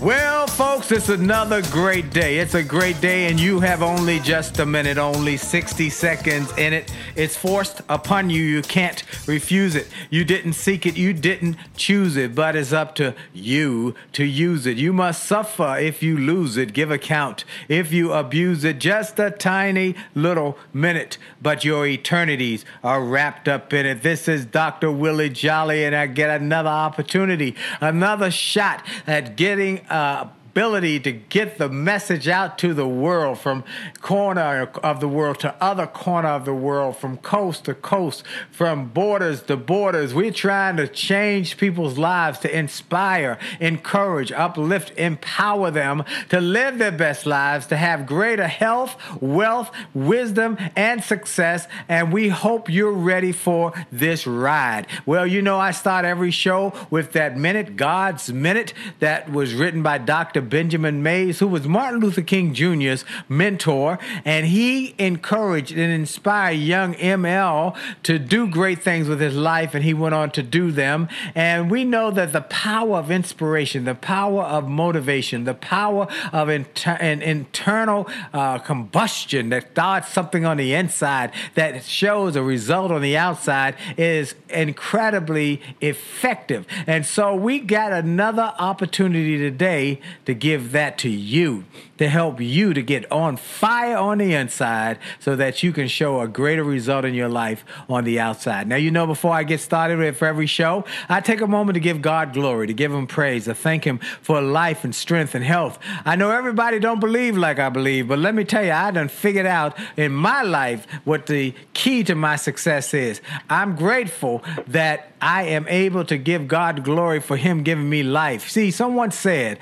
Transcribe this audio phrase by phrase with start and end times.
[0.00, 2.38] Well, folks, it's another great day.
[2.38, 6.72] It's a great day, and you have only just a minute, only 60 seconds in
[6.72, 6.92] it.
[7.16, 8.40] It's forced upon you.
[8.40, 9.88] You can't refuse it.
[10.08, 14.66] You didn't seek it, you didn't choose it, but it's up to you to use
[14.66, 14.76] it.
[14.76, 16.74] You must suffer if you lose it.
[16.74, 18.78] Give account if you abuse it.
[18.78, 24.02] Just a tiny little minute, but your eternities are wrapped up in it.
[24.02, 24.92] This is Dr.
[24.92, 30.26] Willie Jolly, and I get another opportunity, another shot at getting uh,
[30.58, 33.62] ability to get the message out to the world from
[34.00, 38.88] corner of the world to other corner of the world from coast to coast from
[38.88, 40.12] borders to borders.
[40.12, 46.90] We're trying to change people's lives to inspire encourage uplift empower them to live their
[46.90, 51.68] best lives to have greater health wealth wisdom and success.
[51.88, 54.88] And we hope you're ready for this ride.
[55.06, 59.84] Well you know i start every show with that minute god's minute that was written
[59.84, 65.92] by dr Benjamin Mays, who was Martin Luther King Jr.'s mentor, and he encouraged and
[65.92, 70.42] inspired young ML to do great things with his life, and he went on to
[70.42, 71.08] do them.
[71.34, 76.48] And we know that the power of inspiration, the power of motivation, the power of
[76.48, 82.90] inter- an internal uh, combustion that starts something on the inside that shows a result
[82.90, 86.66] on the outside is incredibly effective.
[86.86, 91.64] And so we got another opportunity today to give that to you
[91.98, 96.20] to help you to get on fire on the inside so that you can show
[96.20, 98.66] a greater result in your life on the outside.
[98.66, 101.80] Now, you know, before I get started for every show, I take a moment to
[101.80, 105.44] give God glory, to give him praise, to thank him for life and strength and
[105.44, 105.78] health.
[106.04, 109.08] I know everybody don't believe like I believe, but let me tell you, I done
[109.08, 113.20] figured out in my life what the key to my success is.
[113.50, 118.48] I'm grateful that I am able to give God glory for him giving me life.
[118.48, 119.58] See, someone said,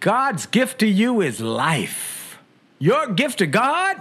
[0.00, 1.40] God's gift to you is.
[2.78, 4.00] Your gift to God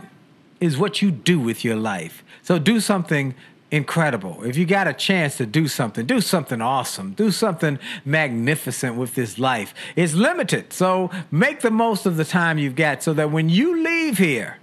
[0.60, 2.24] is what you do with your life.
[2.44, 3.36] So do something
[3.72, 4.44] incredible.
[4.44, 7.14] If you got a chance to do something, do something awesome.
[7.14, 9.74] Do something magnificent with this life.
[9.96, 10.72] It's limited.
[10.72, 14.60] So make the most of the time you've got so that when you leave here,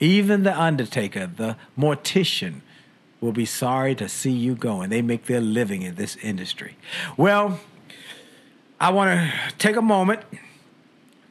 [0.00, 2.60] even the undertaker, the mortician,
[3.20, 4.82] will be sorry to see you go.
[4.82, 6.76] And they make their living in this industry.
[7.16, 7.58] Well,
[8.78, 10.20] I want to take a moment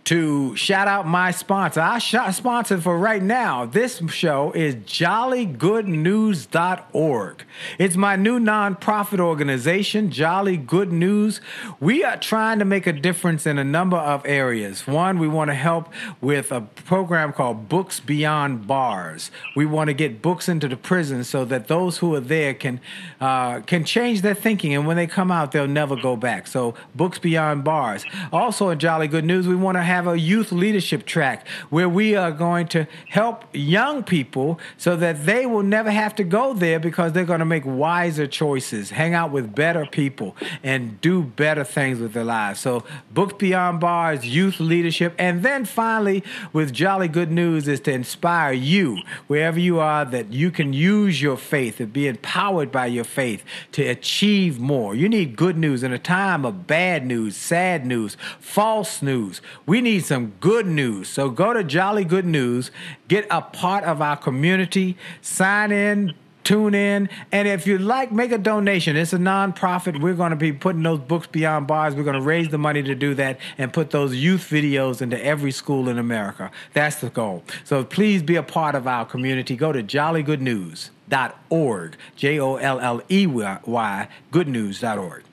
[0.05, 1.79] to shout out my sponsor.
[1.79, 7.45] Our shot sponsor for right now, this show is jollygoodnews.org.
[7.79, 11.39] It's my new nonprofit organization, Jolly Good News.
[11.79, 14.85] We are trying to make a difference in a number of areas.
[14.85, 15.87] One, we want to help
[16.19, 19.31] with a program called Books Beyond Bars.
[19.55, 22.81] We want to get books into the prison so that those who are there can
[23.21, 26.47] uh, can change their thinking, and when they come out, they'll never go back.
[26.47, 28.03] So, Books Beyond Bars.
[28.33, 31.87] Also, in Jolly Good News, we want to have have a youth leadership track where
[31.87, 36.53] we are going to help young people so that they will never have to go
[36.53, 41.21] there because they're going to make wiser choices, hang out with better people, and do
[41.21, 42.59] better things with their lives.
[42.59, 47.91] So, Books Beyond Bars, youth leadership, and then finally, with Jolly Good News, is to
[47.91, 48.97] inspire you
[49.27, 53.43] wherever you are that you can use your faith and be empowered by your faith
[53.73, 54.95] to achieve more.
[54.95, 59.41] You need good news in a time of bad news, sad news, false news.
[59.67, 61.09] We need some good news.
[61.09, 62.71] So go to Jolly Good News,
[63.07, 67.09] get a part of our community, sign in, tune in.
[67.31, 68.97] And if you'd like, make a donation.
[68.97, 70.01] It's a nonprofit.
[70.01, 71.95] We're going to be putting those books beyond bars.
[71.95, 75.23] We're going to raise the money to do that and put those youth videos into
[75.23, 76.51] every school in America.
[76.73, 77.43] That's the goal.
[77.63, 79.55] So please be a part of our community.
[79.55, 85.23] Go to jollygoodnews.org, J O L L E Y, goodnews.org.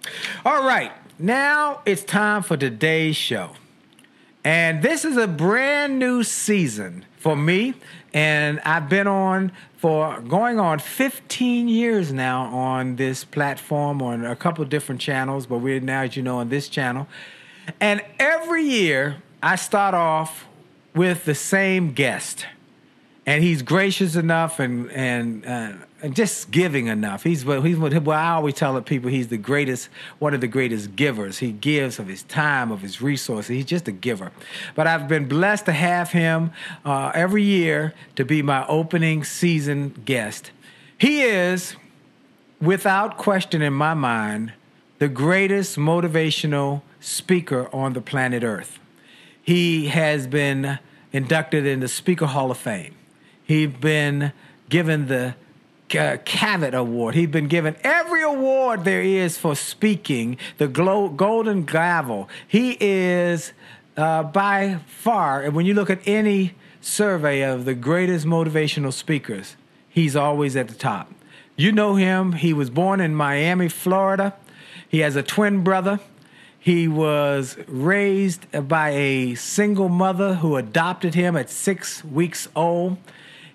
[0.44, 3.50] All right, now it's time for today's show.
[4.44, 7.74] And this is a brand new season for me.
[8.12, 14.34] And I've been on for going on 15 years now on this platform on a
[14.34, 17.06] couple different channels, but we're now, as you know, on this channel.
[17.80, 20.46] And every year I start off
[20.94, 22.46] with the same guest.
[23.26, 27.22] And he's gracious enough and, and, uh, just giving enough.
[27.22, 29.88] He's what he's well, I always tell people he's the greatest,
[30.18, 31.38] one of the greatest givers.
[31.38, 33.48] He gives of his time, of his resources.
[33.48, 34.32] He's just a giver.
[34.74, 36.52] But I've been blessed to have him
[36.84, 40.50] uh, every year to be my opening season guest.
[40.96, 41.76] He is,
[42.60, 44.54] without question in my mind,
[44.98, 48.78] the greatest motivational speaker on the planet Earth.
[49.42, 50.78] He has been
[51.12, 52.94] inducted in the Speaker Hall of Fame.
[53.50, 54.32] He's been
[54.68, 55.34] given the
[55.88, 57.16] Cavett Award.
[57.16, 62.28] He's been given every award there is for speaking, the Golden Gavel.
[62.46, 63.52] He is
[63.96, 69.56] uh, by far, when you look at any survey of the greatest motivational speakers,
[69.88, 71.12] he's always at the top.
[71.56, 72.34] You know him.
[72.34, 74.36] He was born in Miami, Florida.
[74.88, 75.98] He has a twin brother.
[76.56, 82.96] He was raised by a single mother who adopted him at six weeks old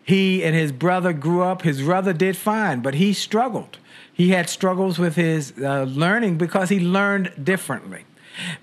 [0.05, 1.63] he and his brother grew up.
[1.63, 3.79] His brother did fine, but he struggled.
[4.13, 8.05] He had struggles with his uh, learning because he learned differently.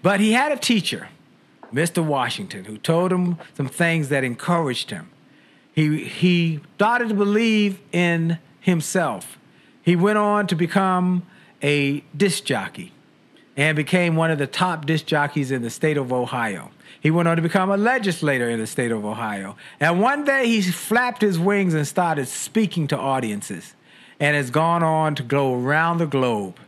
[0.03, 1.09] But he had a teacher,
[1.75, 2.05] Mr.
[2.05, 5.11] Washington, who told him some things that encouraged him.
[5.75, 9.37] He, he started to believe in himself.
[9.83, 11.25] He went on to become
[11.61, 12.93] a disc jockey
[13.57, 16.71] and became one of the top disc jockeys in the state of Ohio.
[17.03, 19.57] He went on to become a legislator in the state of Ohio.
[19.81, 23.75] And one day he flapped his wings and started speaking to audiences
[24.21, 26.59] and has gone on to go around the globe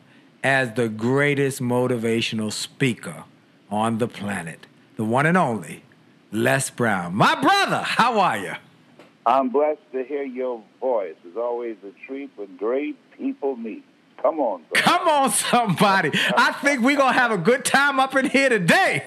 [0.42, 3.22] as the greatest motivational speaker
[3.70, 4.66] on the planet.
[4.96, 5.84] The one and only
[6.32, 7.14] Les Brown.
[7.14, 8.54] My brother, how are you?
[9.24, 11.14] I'm blessed to hear your voice.
[11.24, 13.84] It's always a treat when great people meet.
[14.20, 14.62] Come on.
[14.62, 14.80] Somebody.
[14.80, 16.10] Come on, somebody.
[16.36, 19.04] I think we're going to have a good time up in here today.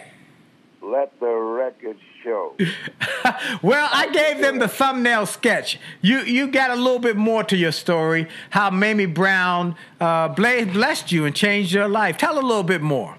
[0.87, 2.55] Let the record show.
[3.61, 5.79] well, I gave them the thumbnail sketch.
[6.01, 8.29] You you got a little bit more to your story.
[8.51, 12.17] How Mamie Brown uh, blessed you and changed your life.
[12.17, 13.17] Tell a little bit more.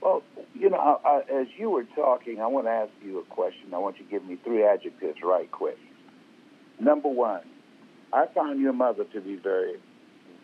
[0.00, 0.22] Well,
[0.54, 3.74] you know, I, I, as you were talking, I want to ask you a question.
[3.74, 5.78] I want you to give me three adjectives right quick.
[6.78, 7.42] Number one,
[8.12, 9.80] I found your mother to be very,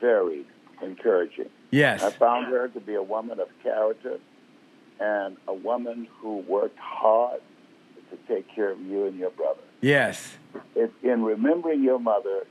[0.00, 0.46] very
[0.82, 1.50] encouraging.
[1.70, 2.02] Yes.
[2.02, 4.18] I found her to be a woman of character
[5.00, 7.40] and a woman who worked hard
[8.10, 9.60] to take care of you and your brother.
[9.80, 10.36] Yes.
[10.74, 12.46] If, in remembering your mother,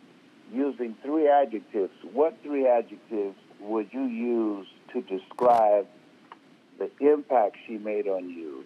[0.54, 5.88] using three adjectives, what three adjectives would you use to describe
[6.80, 8.64] the impact she made on you,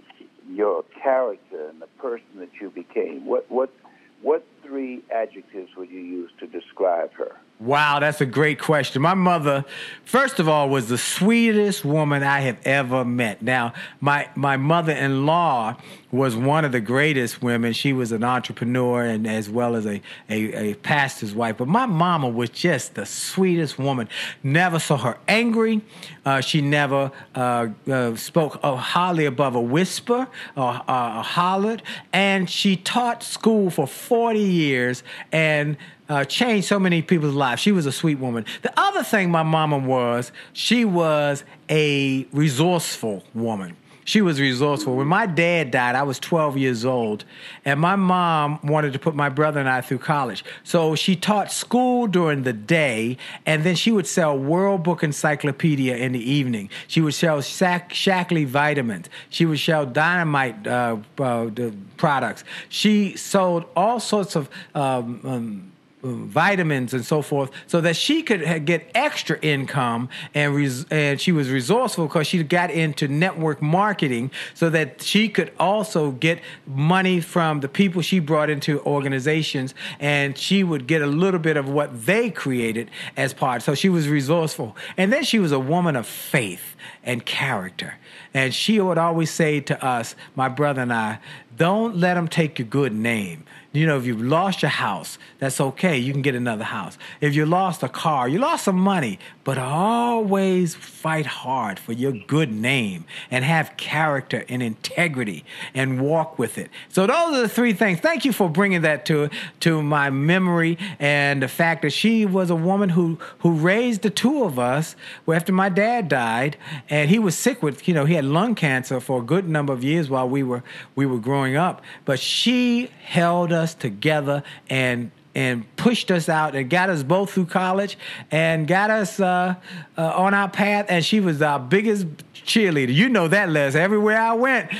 [0.49, 3.25] your character, and the person that you became?
[3.25, 3.73] What what
[4.21, 7.37] what three adjectives would you use to describe her?
[7.61, 9.03] Wow, that's a great question.
[9.03, 9.63] My mother,
[10.03, 13.43] first of all, was the sweetest woman I have ever met.
[13.43, 15.75] Now, my my mother-in-law
[16.11, 17.71] was one of the greatest women.
[17.73, 21.57] She was an entrepreneur and as well as a, a, a pastor's wife.
[21.57, 24.09] But my mama was just the sweetest woman.
[24.41, 25.81] Never saw her angry.
[26.25, 30.27] Uh, she never uh, uh, spoke highly above a whisper
[30.57, 31.83] or uh, hollered.
[32.11, 35.77] And she taught school for 40 years and
[36.11, 37.61] uh, changed so many people's lives.
[37.61, 38.45] She was a sweet woman.
[38.63, 43.77] The other thing my mama was, she was a resourceful woman.
[44.03, 44.97] she was resourceful.
[44.97, 47.23] When my dad died, I was 12 years old,
[47.63, 50.43] and my mom wanted to put my brother and I through college.
[50.65, 53.15] So she taught school during the day,
[53.45, 56.69] and then she would sell World Book Encyclopedia in the evening.
[56.87, 59.07] She would sell Shack- Shaklee vitamins.
[59.29, 61.49] She would sell Dynamite uh, uh,
[61.95, 62.43] products.
[62.67, 65.70] She sold all sorts of um, um,
[66.03, 70.09] vitamins and so forth, so that she could get extra income.
[70.33, 75.29] And res- and she was resourceful because she got into network marketing, so that she
[75.29, 81.01] could also get money from the people she brought into organizations, and she would get
[81.01, 83.61] a little bit of what they created as part.
[83.61, 87.95] So she was resourceful, and then she was a woman of faith and character.
[88.33, 91.19] And she would always say to us, my brother and I,
[91.57, 93.43] don't let them take your good name.
[93.73, 95.97] You know, if you've lost your house, that's okay.
[95.97, 96.97] You can get another house.
[97.21, 102.11] If you lost a car, you lost some money, but always fight hard for your
[102.11, 106.69] good name and have character and integrity and walk with it.
[106.89, 108.01] So those are the three things.
[108.01, 109.29] Thank you for bringing that to
[109.61, 114.09] to my memory and the fact that she was a woman who who raised the
[114.09, 114.97] two of us
[115.31, 116.57] after my dad died
[116.89, 119.71] and he was sick with, you know, he had lung cancer for a good number
[119.71, 120.61] of years while we were
[120.93, 126.55] we were growing up, but she held us us together and and pushed us out
[126.55, 127.97] and got us both through college
[128.31, 129.55] and got us uh,
[129.97, 130.87] uh, on our path.
[130.89, 132.93] And she was our biggest cheerleader.
[132.93, 133.75] You know that, Les.
[133.75, 134.71] Everywhere I went,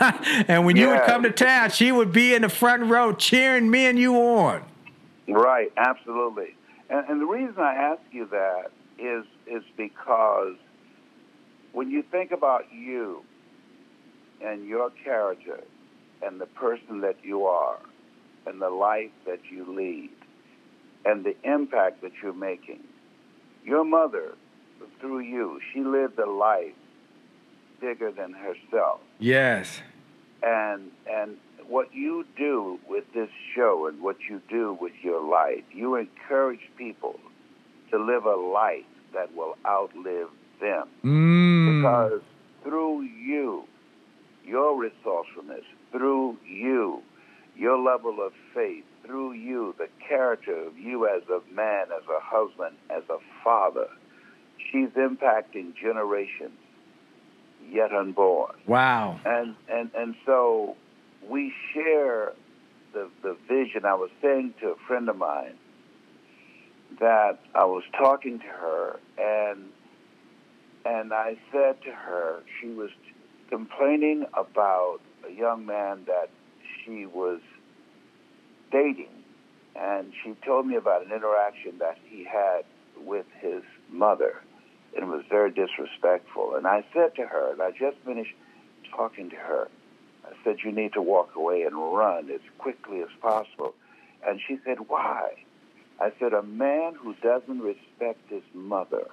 [0.48, 0.82] and when yeah.
[0.82, 3.98] you would come to town, she would be in the front row cheering me and
[3.98, 4.62] you on.
[5.28, 6.54] Right, absolutely.
[6.90, 10.54] And, and the reason I ask you that is is because
[11.72, 13.24] when you think about you
[14.44, 15.60] and your character
[16.22, 17.78] and the person that you are
[18.46, 20.10] and the life that you lead
[21.04, 22.80] and the impact that you're making.
[23.64, 24.34] Your mother,
[25.00, 26.74] through you, she lived a life
[27.80, 29.00] bigger than herself.
[29.18, 29.80] Yes.
[30.42, 31.36] And and
[31.68, 36.60] what you do with this show and what you do with your life, you encourage
[36.76, 37.18] people
[37.90, 38.84] to live a life
[39.14, 40.28] that will outlive
[40.60, 40.88] them.
[41.04, 41.80] Mm.
[41.80, 42.20] Because
[42.62, 43.64] through you,
[44.44, 47.02] your resourcefulness, through you,
[47.56, 52.20] your level of faith through you, the character of you as a man, as a
[52.20, 53.88] husband, as a father.
[54.70, 56.58] She's impacting generations
[57.70, 58.54] yet unborn.
[58.66, 59.20] Wow.
[59.24, 60.76] And and and so
[61.28, 62.32] we share
[62.92, 63.84] the the vision.
[63.84, 65.54] I was saying to a friend of mine
[67.00, 69.64] that I was talking to her and
[70.84, 72.90] and I said to her she was
[73.48, 76.30] complaining about a young man that
[76.84, 77.40] she was
[78.70, 79.10] dating,
[79.76, 82.64] and she told me about an interaction that he had
[83.04, 84.42] with his mother,
[84.94, 86.54] and it was very disrespectful.
[86.56, 88.34] And I said to her, and I just finished
[88.94, 89.68] talking to her,
[90.24, 93.74] I said, You need to walk away and run as quickly as possible.
[94.26, 95.32] And she said, Why?
[96.00, 99.06] I said, A man who doesn't respect his mother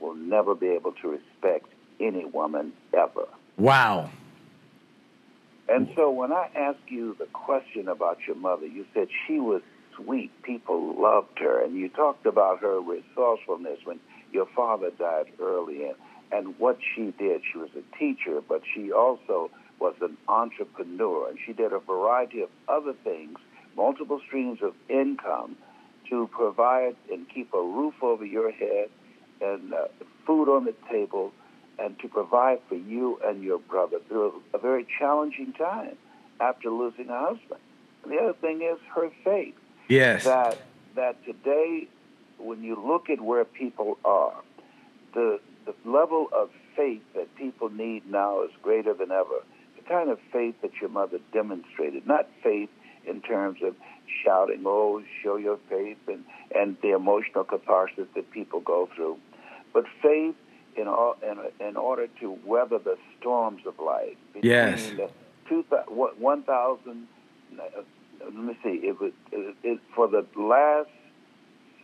[0.00, 1.66] will never be able to respect
[2.00, 3.26] any woman ever.
[3.56, 4.10] Wow.
[5.68, 9.62] And so when I asked you the question about your mother, you said she was
[9.96, 10.30] sweet.
[10.42, 11.62] People loved her.
[11.62, 14.00] And you talked about her resourcefulness when
[14.32, 15.94] your father died early and,
[16.32, 17.42] and what she did.
[17.50, 21.28] She was a teacher, but she also was an entrepreneur.
[21.28, 23.38] And she did a variety of other things,
[23.76, 25.56] multiple streams of income
[26.10, 28.88] to provide and keep a roof over your head
[29.40, 29.86] and uh,
[30.26, 31.32] food on the table
[31.82, 35.96] and to provide for you and your brother through a, very challenging time
[36.40, 37.60] after losing a husband.
[38.04, 39.54] And the other thing is her faith.
[39.88, 40.24] Yes.
[40.24, 40.58] That
[40.94, 41.88] that today,
[42.38, 44.34] when you look at where people are,
[45.14, 49.42] the the level of faith that people need now is greater than ever.
[49.76, 52.70] The kind of faith that your mother demonstrated, not faith
[53.04, 53.74] in terms of
[54.24, 56.24] shouting, "Oh, show your faith," and
[56.54, 59.18] and the emotional catharsis that people go through,
[59.72, 60.36] but faith
[60.76, 60.86] in,
[61.22, 64.16] in, in order to weather the storms of life.
[64.32, 64.90] Between yes.
[64.90, 65.10] The
[65.48, 67.08] two, 1,000,
[67.58, 67.62] uh,
[68.24, 70.90] let me see, it was, it, it, for the last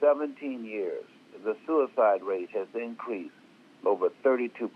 [0.01, 1.05] 17 years,
[1.45, 3.35] the suicide rate has increased
[3.85, 4.71] over 32%.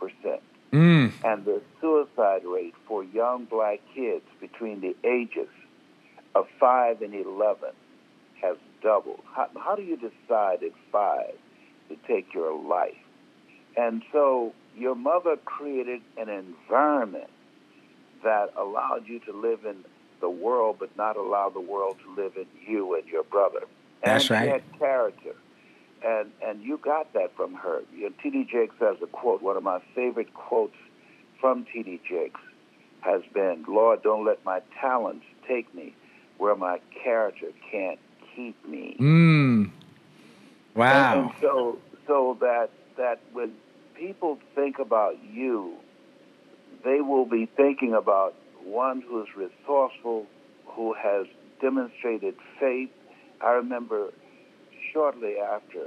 [0.73, 1.13] Mm.
[1.25, 5.49] And the suicide rate for young black kids between the ages
[6.35, 7.71] of 5 and 11
[8.41, 9.21] has doubled.
[9.35, 11.21] How, how do you decide at 5
[11.91, 12.97] to take your life?
[13.77, 17.31] And so your mother created an environment
[18.25, 19.85] that allowed you to live in
[20.21, 23.63] the world, but not allow the world to live in you and your brother.
[24.05, 24.45] That's and right.
[24.45, 25.35] She had character,
[26.05, 27.83] and and you got that from her.
[27.95, 28.49] You know, T.D.
[28.51, 30.77] Jakes has a quote, one of my favorite quotes
[31.41, 32.01] from T.D.
[32.09, 32.41] Jakes
[33.01, 35.95] has been, Lord, don't let my talents take me
[36.39, 37.99] where my character can't
[38.35, 38.97] keep me.
[38.99, 39.71] Mm.
[40.75, 41.13] Wow.
[41.13, 43.53] And, and so, so that that when
[43.95, 45.75] people think about you,
[46.85, 48.35] they will be thinking about
[48.65, 50.27] one who's resourceful,
[50.67, 51.27] who has
[51.61, 52.91] demonstrated faith.
[53.41, 54.11] I remember
[54.93, 55.87] shortly after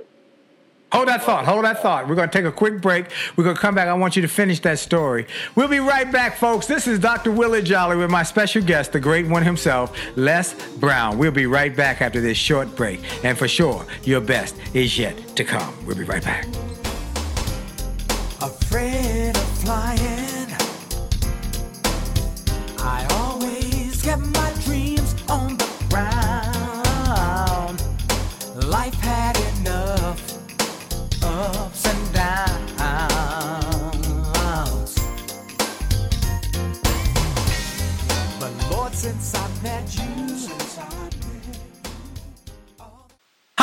[0.96, 1.46] Hold that thought.
[1.46, 2.08] Hold that thought.
[2.08, 3.08] We're going to take a quick break.
[3.36, 3.90] We're going to come back.
[3.90, 5.28] I want you to finish that story.
[5.56, 6.68] We'll be right back, folks.
[6.68, 7.34] This is Dr.
[7.34, 11.18] Willie Jolly with my special guest, the great one himself, Les Brown.
[11.18, 13.02] We'll be right back after this short break.
[13.26, 15.76] And for sure, your best is yet to come.
[15.86, 16.48] We'll be right back.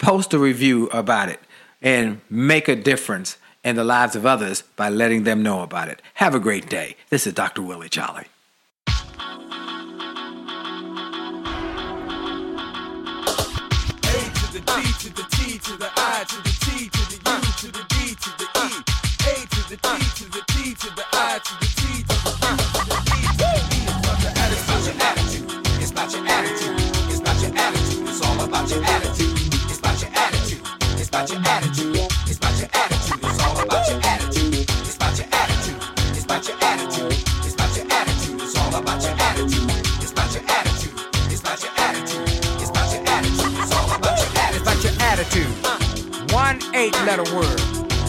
[0.00, 1.38] post a review about it
[1.80, 6.02] and make a difference in the lives of others by letting them know about it.
[6.14, 6.96] Have a great day.
[7.10, 7.62] This is Dr.
[7.62, 8.24] Willie Jolly.
[15.00, 18.14] To the T to the I to the T to the U to the D
[18.14, 18.68] to the E.
[19.30, 20.09] A to the T
[31.20, 31.96] about your attitude.
[32.26, 33.18] It's about your attitude.
[33.22, 34.54] It's all about your attitude.
[34.54, 35.76] It's about your attitude.
[36.16, 37.12] It's about your attitude.
[37.44, 38.40] It's about your attitude.
[38.40, 39.70] It's all about your attitude.
[40.00, 40.96] It's about your attitude.
[41.28, 42.28] It's about your attitude.
[42.56, 43.52] It's about your attitude.
[43.60, 44.56] It's all about your attitude.
[44.56, 46.32] It's about your attitude.
[46.32, 47.58] One eight letter word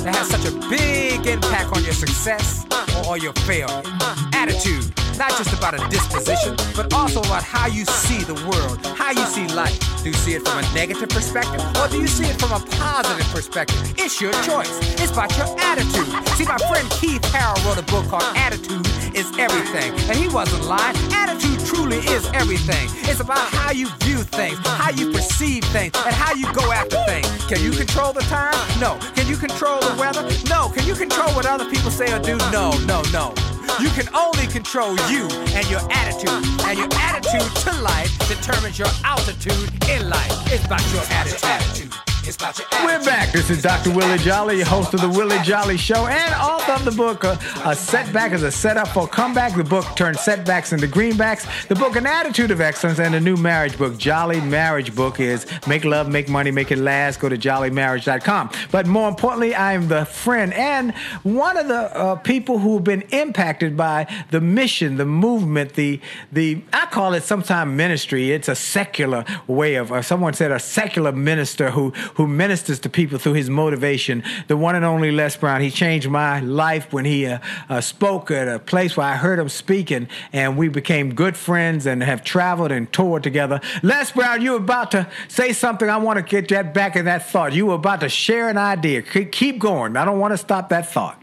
[0.08, 2.66] that has such a big impact on your success
[3.06, 3.84] or your failure.
[4.32, 4.88] Attitude,
[5.22, 9.24] not just about a disposition, but also about how you see the world, how you
[9.30, 9.78] see life.
[10.02, 12.60] Do you see it from a negative perspective or do you see it from a
[12.82, 13.94] positive perspective?
[14.00, 14.74] It's your choice.
[15.00, 16.10] It's about your attitude.
[16.38, 20.66] See, my friend Keith Harrell wrote a book called Attitude is Everything, and he wasn't
[20.66, 20.98] lying.
[21.14, 22.90] Attitude truly is everything.
[23.06, 26.98] It's about how you view things, how you perceive things, and how you go after
[27.06, 27.28] things.
[27.46, 28.58] Can you control the time?
[28.80, 28.98] No.
[29.14, 30.24] Can you control the weather?
[30.50, 30.70] No.
[30.70, 32.38] Can you control what other people say or do?
[32.52, 33.36] No, no, no.
[33.80, 36.30] You can only control you and your attitude.
[36.66, 40.54] And your attitude to life determines your altitude in life.
[40.54, 42.11] It's about your attitude.
[42.24, 42.86] It's about your attitude.
[42.86, 43.32] We're back.
[43.32, 43.92] This is Dr.
[43.96, 47.76] Willie Jolly, host of the Willie Jolly Show, and author of the book, uh, A
[47.76, 49.56] Setback is a Setup for Comeback.
[49.56, 51.68] The book turns setbacks into greenbacks.
[51.68, 55.48] The book, An Attitude of Excellence, and a new marriage book, Jolly Marriage Book, is
[55.68, 57.20] Make Love, Make Money, Make It Last.
[57.20, 58.52] Go to jollymarriage.com.
[58.72, 63.02] But more importantly, I am the friend and one of the uh, people who've been
[63.10, 66.00] impacted by the mission, the movement, the
[66.32, 68.32] the I call it sometimes ministry.
[68.32, 72.90] It's a secular way of, or someone said a secular minister who who ministers to
[72.90, 74.24] people through his motivation.
[74.48, 75.62] The one and only Les Brown.
[75.62, 79.40] He changed my life when he uh, uh, spoke at a place where I heard
[79.40, 83.62] him speaking, and we became good friends and have traveled and toured together.
[83.84, 85.90] Les Brown, you were about to say something.
[85.90, 87.54] I want to get that back in that thought.
[87.54, 89.02] You were about to share an idea.
[89.02, 89.98] Keep keep going.
[89.98, 91.22] I don't want to stop that thought.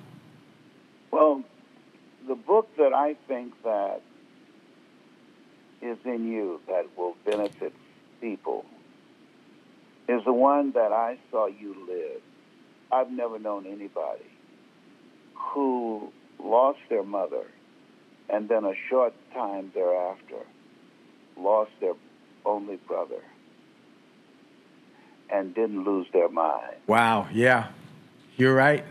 [1.11, 1.43] Well,
[2.27, 4.03] the book that I think that
[5.81, 7.73] is in you that will benefit
[8.21, 8.65] people
[10.09, 12.23] is the one that I saw you live.
[12.91, 14.25] I've never known anybody
[15.35, 16.11] who
[16.43, 17.45] lost their mother
[18.31, 20.47] and then a short time thereafter
[21.37, 21.95] lost their
[22.45, 23.23] only brother
[25.31, 26.77] and didn't lose their mind.
[26.87, 27.29] Wow.
[27.33, 27.69] Yeah.
[28.37, 28.85] You're right.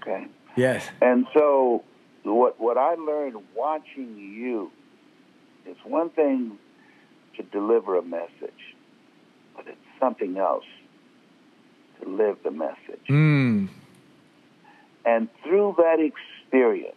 [0.00, 0.26] Okay.
[0.56, 0.88] Yes.
[1.00, 1.84] And so
[2.22, 4.70] what what I learned watching you
[5.66, 6.58] is one thing
[7.36, 8.76] to deliver a message,
[9.56, 10.64] but it's something else
[12.02, 13.06] to live the message.
[13.08, 13.68] Mm.
[15.04, 16.96] And through that experience,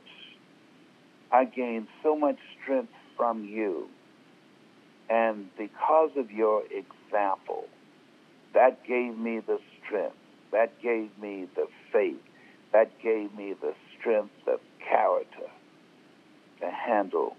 [1.32, 3.88] I gained so much strength from you.
[5.10, 7.66] And because of your example,
[8.54, 10.16] that gave me the strength.
[10.52, 12.22] That gave me the faith.
[12.74, 15.50] That gave me the strength of character
[16.62, 17.36] to handle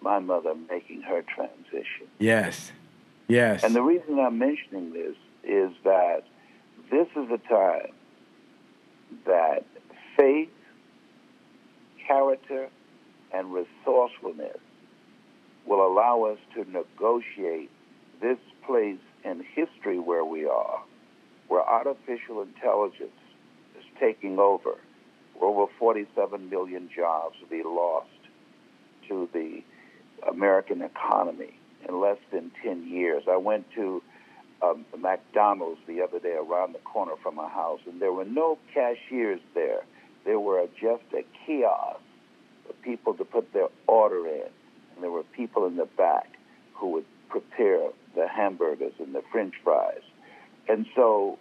[0.00, 2.06] my mother making her transition.
[2.18, 2.72] Yes.
[3.28, 3.64] Yes.
[3.64, 6.24] And the reason I'm mentioning this is that
[6.90, 7.92] this is a time
[9.26, 9.64] that
[10.16, 10.50] faith,
[12.06, 12.68] character,
[13.32, 14.58] and resourcefulness
[15.66, 17.70] will allow us to negotiate
[18.20, 20.82] this place in history where we are,
[21.48, 23.10] where artificial intelligence
[23.78, 24.76] is taking over,
[25.34, 28.08] where over 47 million jobs will be lost
[29.08, 29.62] to the
[30.28, 33.24] American economy in less than 10 years.
[33.28, 34.02] I went to
[34.62, 38.58] um, McDonald's the other day around the corner from my house, and there were no
[38.72, 39.82] cashiers there.
[40.24, 42.00] There were just a kiosk
[42.66, 44.48] for people to put their order in,
[44.94, 46.28] and there were people in the back
[46.74, 50.02] who would prepare the hamburgers and the french fries.
[50.68, 51.38] And so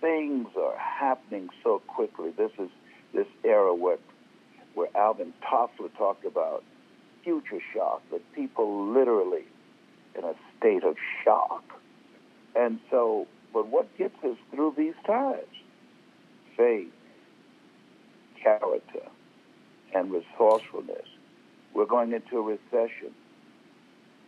[0.00, 2.30] things are happening so quickly.
[2.36, 2.68] This is
[3.12, 3.98] this era where,
[4.74, 6.62] where Alvin Toffler talked about
[7.22, 9.44] future shock, that people literally
[10.16, 11.62] in a state of shock.
[12.54, 15.42] And so, but what gets us through these times?
[16.56, 16.92] Faith,
[18.42, 19.06] character,
[19.94, 21.06] and resourcefulness.
[21.72, 23.12] We're going into a recession.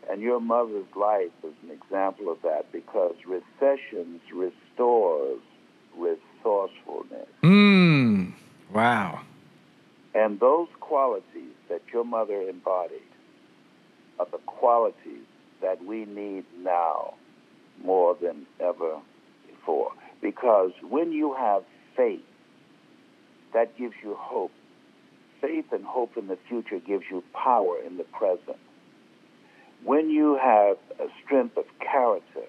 [0.08, 5.40] And your mother's life is an example of that because recessions restores
[5.96, 7.28] resourcefulness.
[7.42, 8.32] Mm.
[8.72, 9.22] Wow.
[10.14, 13.00] And those qualities that your mother embodied
[14.18, 15.26] are the qualities
[15.66, 17.14] that we need now
[17.84, 19.00] more than ever
[19.48, 19.90] before.
[20.22, 21.64] Because when you have
[21.96, 22.20] faith,
[23.52, 24.52] that gives you hope.
[25.40, 28.58] Faith and hope in the future gives you power in the present.
[29.84, 32.46] When you have a strength of character,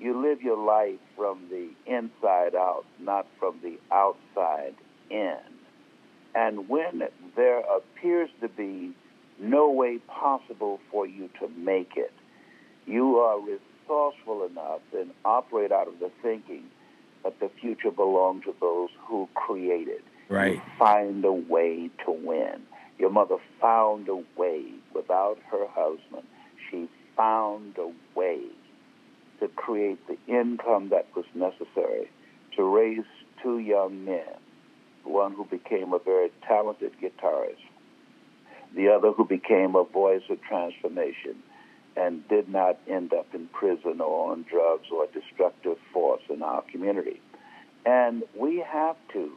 [0.00, 4.74] you live your life from the inside out, not from the outside
[5.10, 5.38] in.
[6.36, 7.02] And when
[7.36, 8.92] there appears to be
[9.40, 12.12] no way possible for you to make it,
[12.86, 16.64] you are resourceful enough and operate out of the thinking
[17.22, 20.04] that the future belongs to those who create it.
[20.28, 20.54] Right.
[20.54, 22.62] You find a way to win.
[22.98, 26.26] Your mother found a way without her husband.
[26.70, 28.40] She found a way
[29.40, 32.10] to create the income that was necessary
[32.56, 33.04] to raise
[33.42, 34.22] two young men,
[35.02, 37.56] one who became a very talented guitarist,
[38.74, 41.36] the other who became a voice of transformation
[41.96, 46.62] and did not end up in prison or on drugs or destructive force in our
[46.70, 47.20] community.
[47.86, 49.32] And we have to,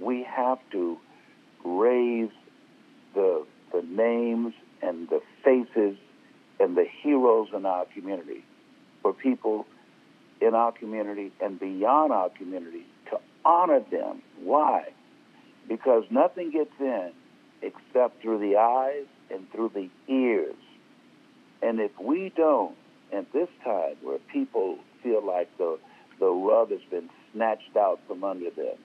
[0.00, 0.98] we have to
[1.64, 2.30] raise
[3.14, 5.96] the, the names and the faces
[6.60, 8.44] and the heroes in our community
[9.02, 9.66] for people
[10.40, 14.22] in our community and beyond our community to honor them.
[14.42, 14.84] Why?
[15.68, 17.10] Because nothing gets in
[17.62, 20.54] except through the eyes and through the ears.
[21.62, 22.74] And if we don't,
[23.12, 25.78] at this time where people feel like the,
[26.20, 28.76] the rug has been snatched out from under them,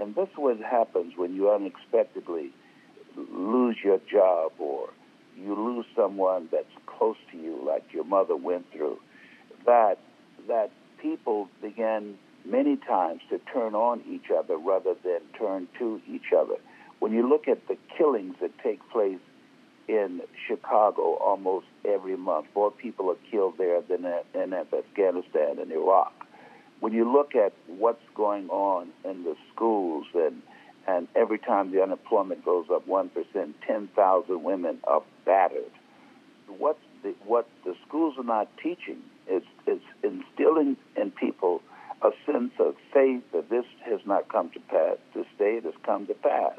[0.00, 2.50] and this is what happens when you unexpectedly
[3.16, 4.88] lose your job or
[5.36, 8.98] you lose someone that's close to you, like your mother went through,
[9.66, 9.98] that
[10.48, 16.32] that people begin many times to turn on each other rather than turn to each
[16.36, 16.56] other.
[16.98, 19.20] When you look at the killings that take place
[19.92, 26.12] in Chicago almost every month, more people are killed there than in Afghanistan and Iraq.
[26.80, 30.42] When you look at what's going on in the schools and
[30.84, 35.70] and every time the unemployment goes up one percent, ten thousand women are battered.
[36.58, 38.98] What the, what the schools are not teaching
[39.30, 41.62] is is instilling in people
[42.02, 44.96] a sense of faith that this has not come to pass.
[45.14, 46.58] This day has come to pass.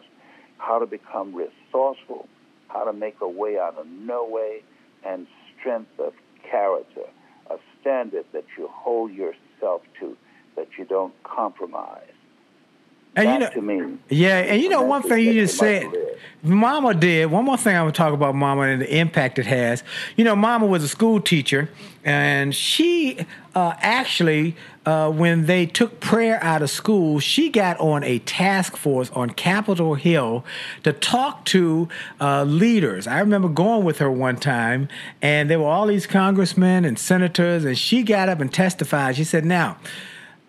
[0.58, 2.30] How to become resourceful,
[2.74, 4.64] how to make a way out of no way,
[5.06, 5.28] and
[5.60, 6.14] strength of
[6.50, 7.06] character,
[7.50, 10.18] a standard that you hold yourself to,
[10.56, 12.02] that you don't compromise.
[13.16, 15.92] And you know, to me, yeah, and you know That's one thing you just said,
[16.42, 17.28] Mama did.
[17.28, 19.84] One more thing I would talk about Mama and the impact it has.
[20.18, 21.70] You know, Mama was a school teacher,
[22.04, 28.04] and she uh, actually, uh, when they took prayer out of school, she got on
[28.04, 30.44] a task force on Capitol Hill
[30.84, 31.88] to talk to
[32.20, 33.06] uh, leaders.
[33.06, 34.90] I remember going with her one time,
[35.22, 39.16] and there were all these congressmen and senators, and she got up and testified.
[39.16, 39.78] She said, "Now."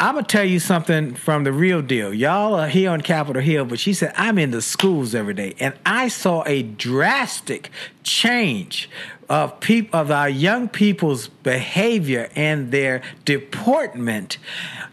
[0.00, 2.12] I'm gonna tell you something from the real deal.
[2.12, 5.54] Y'all are here on Capitol Hill, but she said I'm in the schools every day,
[5.60, 7.70] and I saw a drastic
[8.02, 8.90] change
[9.28, 14.38] of peop- of our young people's behavior and their deportment.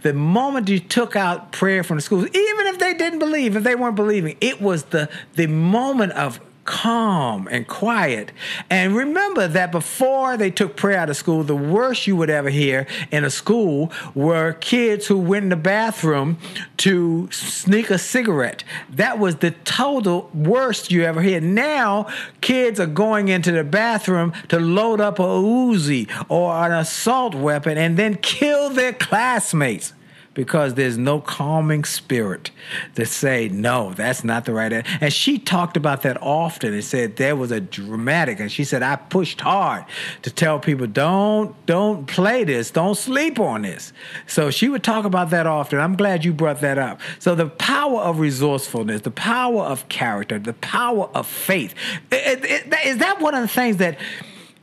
[0.03, 3.63] The moment you took out prayer from the schools, even if they didn't believe, if
[3.63, 6.39] they weren't believing, it was the the moment of
[6.71, 8.31] calm and quiet.
[8.69, 12.49] And remember that before they took prayer out of school, the worst you would ever
[12.49, 16.37] hear in a school were kids who went in the bathroom
[16.77, 18.63] to sneak a cigarette.
[18.89, 21.41] That was the total worst you ever hear.
[21.41, 22.07] Now,
[22.39, 27.77] kids are going into the bathroom to load up a Uzi or an assault weapon
[27.77, 29.91] and then kill their classmates
[30.33, 32.51] because there's no calming spirit
[32.95, 34.97] to say no that's not the right answer.
[35.01, 38.81] and she talked about that often and said there was a dramatic and she said
[38.81, 39.83] i pushed hard
[40.21, 43.91] to tell people don't don't play this don't sleep on this
[44.25, 47.47] so she would talk about that often i'm glad you brought that up so the
[47.47, 51.73] power of resourcefulness the power of character the power of faith
[52.11, 53.97] It- it- it- is that one of the things that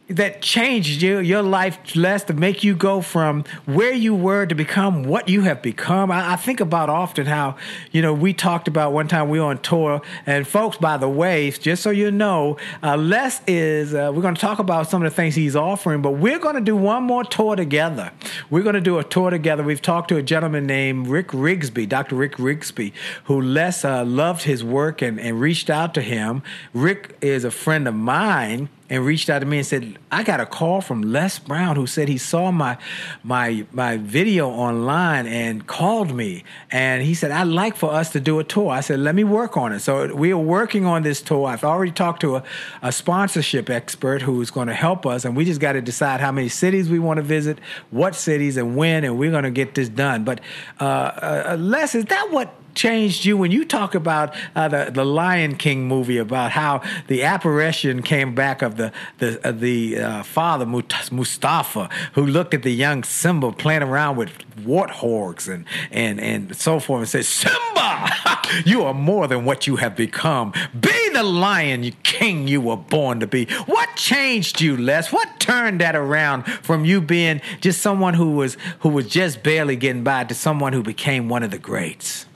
[0.08, 4.54] that changed your your life Les to make you go from where you were to
[4.54, 6.10] become what you have become.
[6.10, 7.56] I, I think about often how
[7.92, 11.08] you know we talked about one time we were on tour, and folks, by the
[11.08, 15.04] way, just so you know, uh, Les is uh, we're going to talk about some
[15.04, 18.10] of the things he's offering, but we're going to do one more tour together.
[18.50, 19.62] We're going to do a tour together.
[19.62, 22.16] We've talked to a gentleman named Rick Rigsby, Dr.
[22.16, 22.92] Rick Rigsby,
[23.24, 26.42] who Les uh, loved his work and, and reached out to him.
[26.72, 30.40] Rick is a friend of mine and reached out to me and said, "I got
[30.40, 32.78] a call from Les Brown who said he saw my
[33.22, 38.20] my my video online and called me and he said I'd like for us to
[38.20, 41.02] do a tour." I said, "Let me work on it." So we are working on
[41.02, 41.46] this tour.
[41.48, 42.42] I've already talked to a,
[42.82, 46.32] a sponsorship expert who's going to help us, and we just got to decide how
[46.32, 47.58] many cities we want to visit,
[47.90, 50.24] what cities, and when, and we're going to get this done.
[50.24, 50.40] But
[50.80, 52.54] uh, uh, Les, is that what?
[52.78, 57.24] Changed you when you talk about uh, the the Lion King movie about how the
[57.24, 62.72] apparition came back of the the uh, the uh, father Mustafa who looked at the
[62.72, 68.08] young Simba playing around with warthogs and and and so forth and said Simba
[68.64, 70.52] you are more than what you have become.
[70.78, 73.46] Be the lion king you were born to be.
[73.66, 75.12] What changed you Les?
[75.12, 79.74] What turned that around from you being just someone who was who was just barely
[79.74, 82.27] getting by to someone who became one of the greats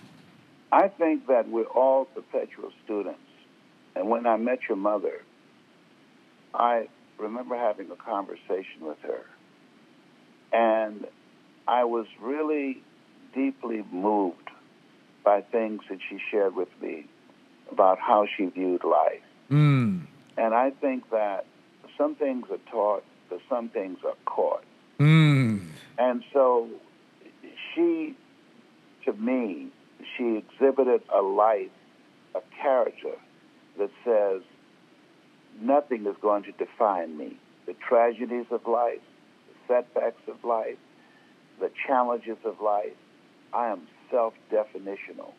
[0.72, 3.20] I think that we're all perpetual students.
[3.94, 5.22] And when I met your mother,
[6.54, 9.26] I remember having a conversation with her.
[10.50, 11.06] And
[11.68, 12.82] I was really
[13.34, 14.50] deeply moved
[15.22, 17.06] by things that she shared with me
[17.70, 19.22] about how she viewed life.
[19.50, 20.06] Mm.
[20.38, 21.44] And I think that
[21.98, 24.64] some things are taught, but some things are caught.
[24.98, 25.66] Mm.
[25.98, 26.68] And so
[27.74, 28.16] she,
[29.04, 29.68] to me,
[30.16, 31.70] she exhibited a life,
[32.34, 33.14] a character
[33.78, 34.42] that says,
[35.60, 37.36] nothing is going to define me.
[37.66, 39.00] The tragedies of life,
[39.48, 40.78] the setbacks of life,
[41.60, 42.92] the challenges of life,
[43.52, 45.32] I am self definitional.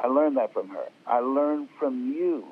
[0.00, 0.86] I learned that from her.
[1.06, 2.44] I learned from you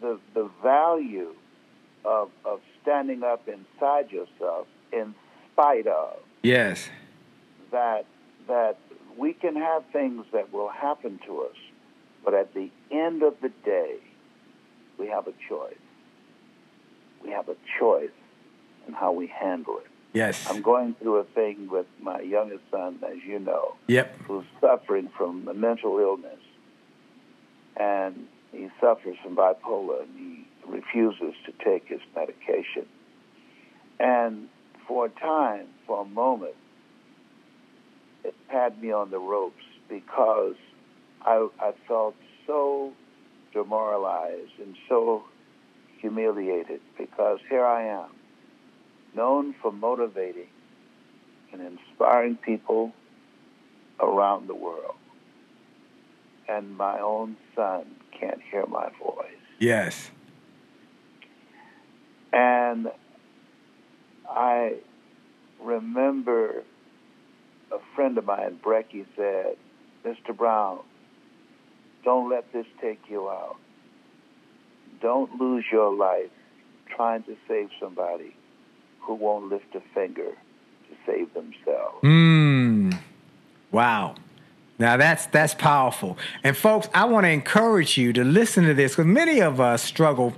[0.00, 1.34] the, the value
[2.04, 5.14] of, of standing up inside yourself in
[5.52, 6.90] spite of Yes.
[7.70, 8.04] that
[8.46, 8.76] that
[9.18, 11.56] we can have things that will happen to us,
[12.24, 13.96] but at the end of the day,
[14.98, 15.74] we have a choice.
[17.22, 18.10] We have a choice
[18.86, 19.86] in how we handle it.
[20.12, 20.46] Yes.
[20.48, 24.16] I'm going through a thing with my youngest son, as you know, Yep.
[24.26, 26.38] who's suffering from a mental illness,
[27.76, 32.86] and he suffers from bipolar, and he refuses to take his medication.
[33.98, 34.48] And
[34.86, 36.54] for a time, for a moment,
[38.24, 40.56] it had me on the ropes because
[41.22, 42.92] I, I felt so
[43.52, 45.24] demoralized and so
[45.98, 48.10] humiliated because here I am,
[49.14, 50.48] known for motivating
[51.52, 52.92] and inspiring people
[54.00, 54.96] around the world.
[56.48, 57.86] And my own son
[58.18, 59.30] can't hear my voice.
[59.58, 60.10] Yes.
[62.32, 62.88] And
[64.28, 64.74] I
[65.62, 66.64] remember
[67.74, 69.56] a friend of mine, Brecky, said,
[70.04, 70.36] Mr.
[70.36, 70.80] Brown,
[72.04, 73.56] don't let this take you out.
[75.00, 76.30] Don't lose your life
[76.94, 78.36] trying to save somebody
[79.00, 82.02] who won't lift a finger to save themselves.
[82.02, 82.98] Mmm.
[83.70, 84.14] Wow.
[84.78, 86.18] Now that's that's powerful.
[86.42, 89.82] And folks, I want to encourage you to listen to this because many of us
[89.82, 90.34] struggle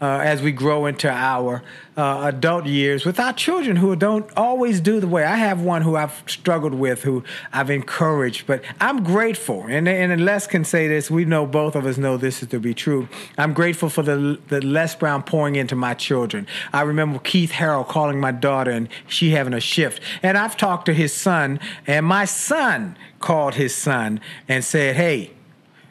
[0.00, 1.62] uh, as we grow into our
[1.96, 5.24] uh, adult years with our children who don't always do the way.
[5.24, 9.66] I have one who I've struggled with, who I've encouraged, but I'm grateful.
[9.68, 11.10] And, and Les can say this.
[11.10, 13.08] We know both of us know this is to be true.
[13.36, 16.46] I'm grateful for the the Les Brown pouring into my children.
[16.72, 20.02] I remember Keith Harrell calling my daughter and she having a shift.
[20.22, 25.32] And I've talked to his son, and my son called his son and said, "Hey."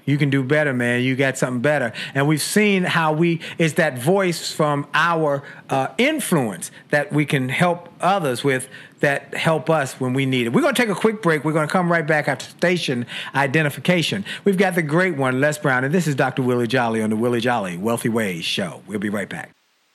[0.09, 1.03] You can do better, man.
[1.03, 1.93] You got something better.
[2.13, 7.49] And we've seen how we, it's that voice from our uh, influence that we can
[7.49, 8.67] help others with
[8.99, 10.49] that help us when we need it.
[10.53, 11.45] We're going to take a quick break.
[11.45, 14.25] We're going to come right back after station identification.
[14.43, 16.41] We've got the great one, Les Brown, and this is Dr.
[16.41, 18.81] Willie Jolly on the Willie Jolly Wealthy Ways Show.
[18.87, 19.58] We'll be right back.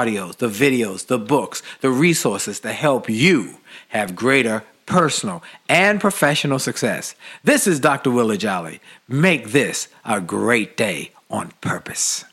[0.00, 3.58] audios, the videos the books, the resources to help you
[3.88, 7.14] have greater personal and professional success.
[7.44, 8.10] This is Dr.
[8.10, 8.80] Willie Jolly.
[9.08, 12.24] Make this a great day on purpose.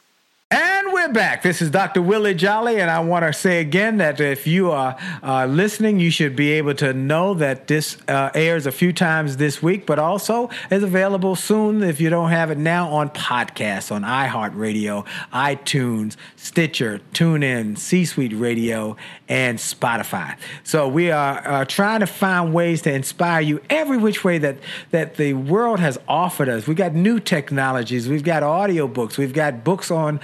[0.50, 1.42] And we're back.
[1.42, 2.02] This is Dr.
[2.02, 6.12] Willie Jolly, and I want to say again that if you are uh, listening, you
[6.12, 10.00] should be able to know that this uh, airs a few times this week, but
[10.00, 16.18] also is available soon if you don't have it now on podcasts on iHeartRadio, iTunes,
[16.36, 18.98] Stitcher, TuneIn, C Suite Radio,
[19.30, 20.38] and Spotify.
[20.66, 24.58] So we are uh, trying to find ways to inspire you every which way that
[24.92, 26.68] that the world has offered us.
[26.68, 28.10] We've got new technologies.
[28.10, 29.18] We've got audiobooks.
[29.18, 30.20] We've got books on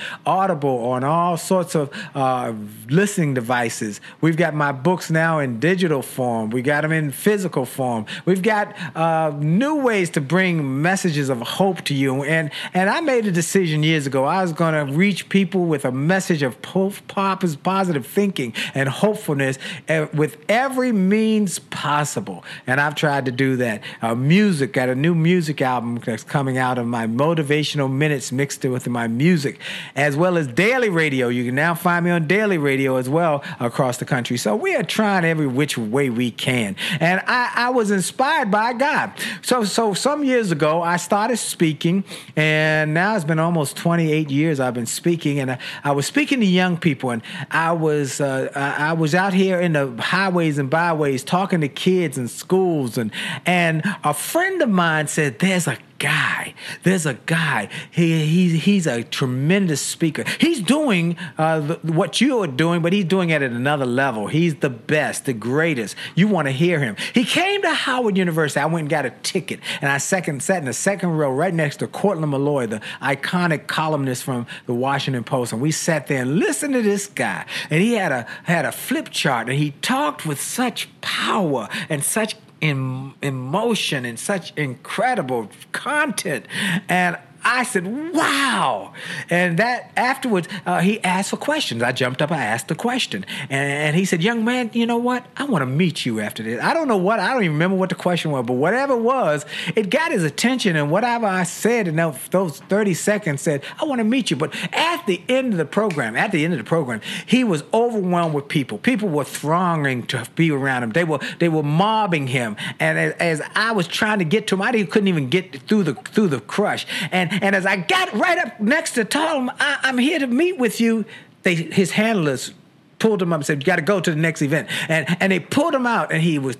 [0.73, 2.53] On all sorts of uh,
[2.89, 4.01] listening devices.
[4.21, 6.49] We've got my books now in digital form.
[6.49, 8.05] We got them in physical form.
[8.25, 12.23] We've got uh, new ways to bring messages of hope to you.
[12.23, 14.25] And and I made a decision years ago.
[14.25, 20.07] I was going to reach people with a message of positive thinking and hopefulness eh,
[20.13, 22.43] with every means possible.
[22.65, 23.81] And I've tried to do that.
[24.01, 28.63] Uh, music, got a new music album that's coming out of my motivational minutes mixed
[28.63, 29.59] with my music
[29.95, 31.28] as well as daily radio.
[31.28, 34.38] You can now find me on daily radio as well across the country.
[34.38, 36.78] So we are trying every which way we can.
[37.02, 39.12] And I, I was inspired by God.
[39.41, 42.06] So, so some years ago, I started speaking,
[42.38, 45.41] and now it's been almost 28 years I've been speaking.
[45.41, 47.21] And I, I was speaking to young people, and
[47.52, 52.17] I was, uh, I was out here in the highways and byways talking to kids
[52.17, 52.97] in schools.
[52.97, 53.12] And,
[53.45, 56.53] and a friend of mine said, There's a guy.
[56.83, 57.69] There's a guy.
[57.89, 60.25] He, he he's a tremendous speaker.
[60.37, 64.27] He's doing uh, the, what you are doing, but he's doing it at another level.
[64.27, 65.95] He's the best, the greatest.
[66.13, 66.97] You want to hear him.
[67.13, 68.59] He came to Howard University.
[68.59, 71.53] I went and got a ticket, and I second sat in the second row right
[71.53, 76.21] next to Courtland Milloy, the iconic columnist from the Washington Post, and we sat there
[76.21, 77.45] and listened to this guy.
[77.69, 82.03] And he had a had a flip chart, and he talked with such power and
[82.03, 86.45] such in emotion and such incredible content.
[86.88, 88.93] And I said, wow.
[89.29, 91.83] And that afterwards, uh, he asked for questions.
[91.83, 93.25] I jumped up, I asked the question.
[93.49, 95.25] And, and he said, young man, you know what?
[95.35, 96.61] I want to meet you after this.
[96.61, 99.01] I don't know what, I don't even remember what the question was, but whatever it
[99.01, 100.75] was, it got his attention.
[100.75, 104.37] And whatever I said in those, those 30 seconds said, I want to meet you.
[104.37, 107.63] But at the end of the program, at the end of the program, he was
[107.73, 108.77] overwhelmed with people.
[108.77, 110.91] People were thronging to be around him.
[110.91, 112.55] They were, they were mobbing him.
[112.79, 115.83] And as, as I was trying to get to him, I couldn't even get through
[115.83, 116.85] the, through the crush.
[117.11, 120.57] And and as I got right up next to Tom, I, I'm here to meet
[120.57, 121.05] with you.
[121.43, 122.53] They, his handlers
[122.99, 125.31] pulled him up and said, "You got to go to the next event." And and
[125.31, 126.57] they pulled him out, and he was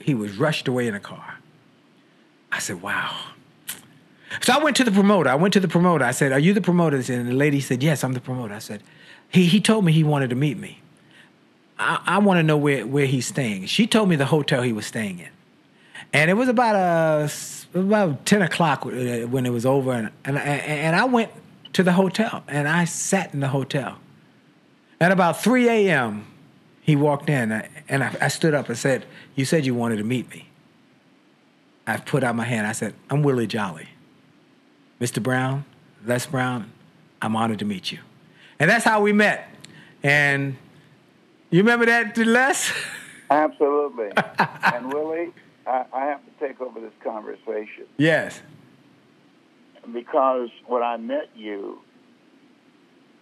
[0.00, 1.38] he was rushed away in a car.
[2.52, 3.16] I said, "Wow."
[4.40, 5.30] So I went to the promoter.
[5.30, 6.04] I went to the promoter.
[6.04, 8.60] I said, "Are you the promoter?" And the lady said, "Yes, I'm the promoter." I
[8.60, 8.82] said,
[9.30, 10.80] "He he told me he wanted to meet me.
[11.78, 14.72] I, I want to know where where he's staying." She told me the hotel he
[14.72, 15.30] was staying in,
[16.12, 17.28] and it was about a
[17.74, 21.30] about ten o'clock uh, when it was over, and and and I went
[21.74, 23.98] to the hotel and I sat in the hotel.
[25.00, 26.26] At about three a.m.,
[26.80, 29.96] he walked in uh, and I, I stood up and said, "You said you wanted
[29.96, 30.48] to meet me."
[31.86, 32.66] I put out my hand.
[32.66, 33.88] I said, "I'm Willie Jolly,
[35.00, 35.22] Mr.
[35.22, 35.64] Brown,
[36.06, 36.70] Les Brown.
[37.20, 37.98] I'm honored to meet you,"
[38.58, 39.48] and that's how we met.
[40.02, 40.56] And
[41.50, 42.72] you remember that, Les?
[43.30, 44.10] Absolutely.
[44.62, 45.32] and Willie,
[45.66, 48.40] I, I have to take over this conversation Yes.
[49.92, 51.78] because when I met you,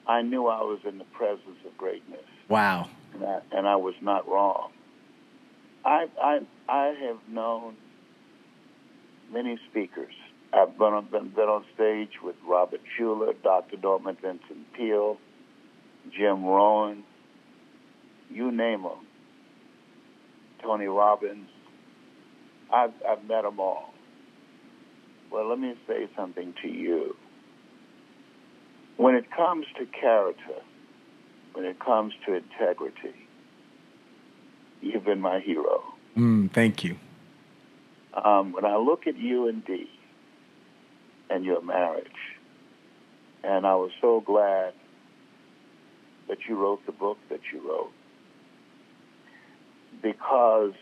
[0.06, 2.88] I knew I was in the presence of greatness, Wow.
[3.14, 4.70] and I, and I was not wrong.
[5.84, 7.76] I, I, I have known
[9.32, 10.12] many speakers.
[10.52, 13.76] I've been on, been, been on stage with Robert Schuller, Dr.
[13.82, 15.16] Norman Vincent Peale,
[16.10, 17.04] Jim Rohn,
[18.28, 19.06] you name them,
[20.62, 21.48] Tony Robbins.
[22.72, 23.92] I've, I've met them all.
[25.30, 27.16] Well, let me say something to you.
[28.96, 30.60] When it comes to character,
[31.54, 33.14] when it comes to integrity,
[34.80, 35.82] you've been my hero.
[36.16, 36.96] Mm, thank you.
[38.12, 39.88] Um, when I look at you and Dee
[41.30, 42.06] and your marriage,
[43.42, 44.74] and I was so glad
[46.28, 47.92] that you wrote the book that you wrote
[50.02, 50.74] because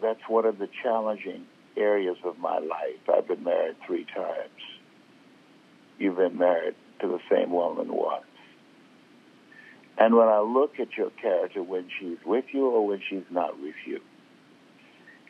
[0.00, 1.46] that's one of the challenging
[1.76, 3.08] areas of my life.
[3.12, 4.50] I've been married three times.
[5.98, 8.24] You've been married to the same woman once.
[9.98, 13.60] And when I look at your character when she's with you or when she's not
[13.60, 14.00] with you,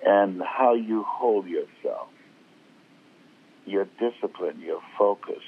[0.06, 2.08] and how you hold yourself,
[3.66, 5.42] your discipline, your focus,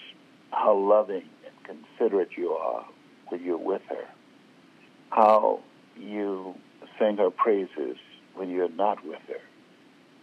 [0.51, 2.85] how loving and considerate you are
[3.29, 4.05] when you're with her,
[5.11, 5.61] how
[5.99, 6.55] you
[6.99, 7.97] sing her praises
[8.35, 9.41] when you're not with her.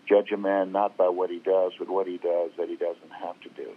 [0.07, 3.11] Judge a man not by what he does, but what he does that he doesn't
[3.21, 3.69] have to do.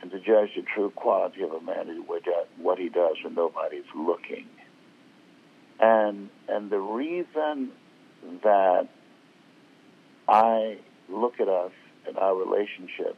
[0.00, 1.98] And to judge the true quality of a man is
[2.58, 4.46] what he does when nobody's looking.
[5.80, 7.70] And and the reason
[8.42, 8.88] that
[10.28, 10.78] I
[11.08, 11.72] look at us
[12.06, 13.16] and our relationship,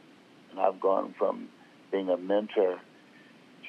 [0.51, 1.49] and I've gone from
[1.91, 2.79] being a mentor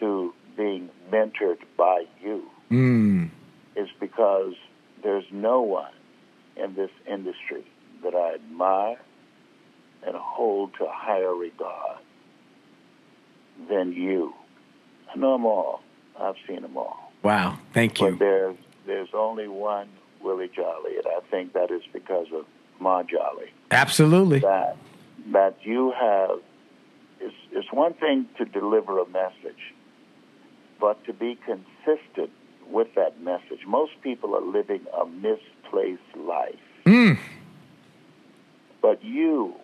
[0.01, 3.30] to being mentored by you, Mm.
[3.76, 4.55] is because
[5.03, 5.92] there's no one
[6.59, 7.65] in this industry
[8.03, 8.99] that I admire
[10.07, 11.99] and hold to higher regard
[13.69, 14.33] than you.
[15.13, 15.81] I know them all.
[16.21, 17.13] I've seen them all.
[17.23, 17.59] Wow.
[17.73, 18.11] Thank you.
[18.11, 18.57] But there's
[18.87, 19.89] there's only one
[20.23, 22.47] Willie Jolly, and I think that is because of
[22.81, 23.53] Ma Jolly.
[23.71, 24.41] Absolutely.
[24.41, 24.77] That
[25.33, 26.39] that you have
[27.21, 29.75] it's it's one thing to deliver a message,
[30.81, 32.31] but to be consistent
[32.71, 33.66] with that message.
[33.66, 36.55] Most people are living a misplaced life.
[36.85, 37.19] Mm.
[38.81, 39.55] But you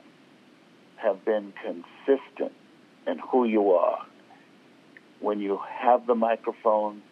[0.97, 2.53] have been consistent
[3.07, 4.05] in who you are
[5.21, 7.03] when you have the microphone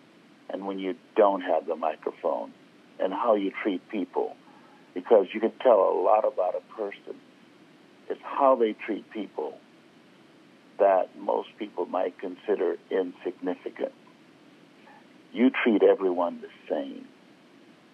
[0.51, 2.53] and when you don't have the microphone
[2.99, 4.37] and how you treat people.
[4.95, 7.17] Because you can tell a lot about a person.
[8.11, 9.59] It's how they treat people
[10.79, 13.93] that most people might consider insignificant.
[15.33, 17.07] You treat everyone the same.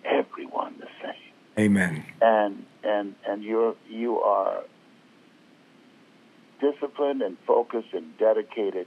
[0.04, 1.28] Everyone the same
[1.58, 2.04] Amen.
[2.22, 4.62] and and and you're you are
[6.60, 8.86] disciplined and focused and dedicated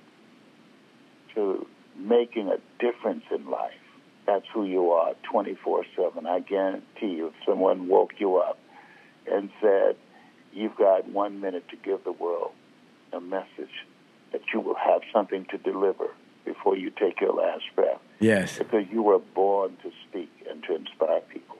[1.36, 3.74] to making a difference in life.
[4.26, 6.26] That's who you are, 24/7.
[6.26, 8.58] I guarantee you, if someone woke you up
[9.30, 9.98] and said,
[10.54, 12.54] "You've got one minute to give the world
[13.12, 13.86] a message,"
[14.32, 16.12] that you will have something to deliver
[16.46, 18.58] before you take your last breath Yes.
[18.58, 21.58] because you were born to speak and to inspire people.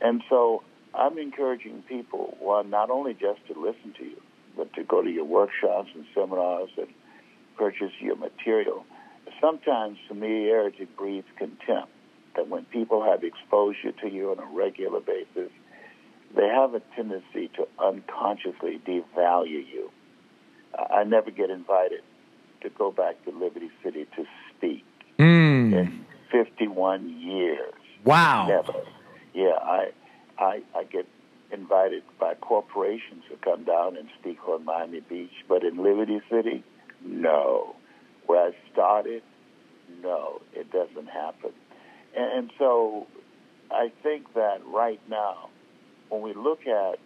[0.00, 0.62] And so
[0.94, 4.20] I'm encouraging people, one, not only just to listen to you,
[4.56, 6.86] but to go to your workshops and seminars and
[7.56, 8.84] purchase your material.
[9.40, 11.90] Sometimes familiarity breeds contempt.
[12.36, 15.52] That when people have exposure to you on a regular basis,
[16.36, 19.90] they have a tendency to unconsciously devalue you.
[20.76, 22.00] I I never get invited
[22.62, 24.24] to go back to Liberty City to
[24.56, 24.84] speak
[25.74, 26.04] Mm.
[26.32, 27.72] in 51 years.
[28.04, 28.46] Wow.
[28.48, 28.78] Never.
[29.34, 29.90] Yeah, I,
[30.38, 31.06] I, I get
[31.52, 36.62] invited by corporations to come down and speak on Miami Beach, but in Liberty City,
[37.04, 37.74] no.
[38.26, 39.22] Where I started,
[40.02, 41.50] no, it doesn't happen.
[42.16, 43.06] And, and so,
[43.70, 45.50] I think that right now,
[46.08, 46.98] when we look at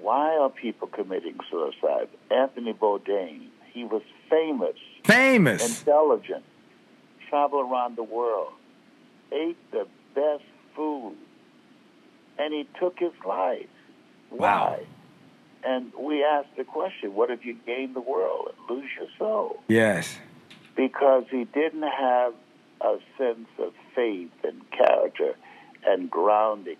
[0.00, 5.80] why are people committing suicide, Anthony Bourdain, he was famous Famous.
[5.80, 6.44] intelligent,
[7.32, 8.52] traveled around the world,
[9.32, 10.44] ate the best
[10.76, 11.16] food,
[12.38, 13.66] and he took his life.
[14.30, 14.76] Wow.
[14.76, 14.84] Why?
[15.64, 19.62] And we asked the question, what if you gain the world and lose your soul?
[19.68, 20.18] Yes.
[20.76, 22.34] Because he didn't have
[22.82, 25.34] a sense of faith and character
[25.86, 26.76] and groundingness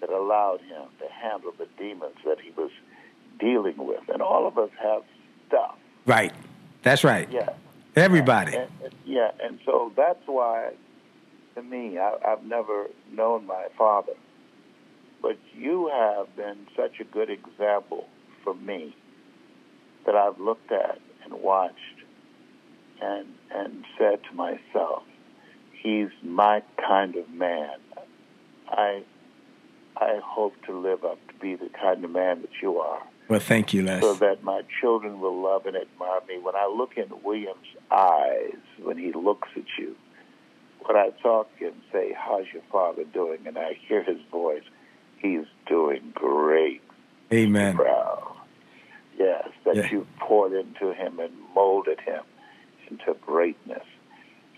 [0.00, 2.70] that allowed him to handle the demons that he was
[3.38, 4.08] dealing with.
[4.08, 5.02] And all of us have
[5.48, 5.76] stuff.
[6.06, 6.32] Right.
[6.82, 7.28] That's right.
[7.30, 7.50] Yeah.
[7.96, 8.56] Everybody.
[8.56, 10.70] And, and- yeah, and so that's why,
[11.56, 14.12] to me, I, I've never known my father,
[15.20, 18.06] but you have been such a good example
[18.44, 18.94] for me
[20.06, 21.76] that I've looked at and watched,
[23.02, 25.02] and and said to myself,
[25.82, 27.78] he's my kind of man.
[28.68, 29.02] I
[29.96, 33.38] I hope to live up to be the kind of man that you are Well,
[33.40, 34.00] thank you, Les.
[34.00, 36.38] so that my children will love and admire me.
[36.38, 39.94] When I look in William's eyes, when he looks at you,
[40.84, 44.64] when I talk to him, say, "How's your father doing?" and I hear his voice,
[45.18, 46.82] he's doing great.
[47.32, 47.76] Amen.
[47.76, 48.36] Proud.
[49.16, 49.90] Yes, that Yeah.
[49.90, 52.24] you poured into him and molded him
[52.88, 53.86] into greatness.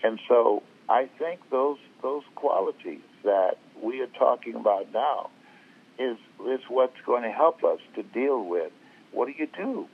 [0.01, 5.29] And so I think those those qualities that we are talking about now
[5.99, 6.17] is
[6.47, 8.71] is what's going to help us to deal with
[9.11, 9.87] what do you do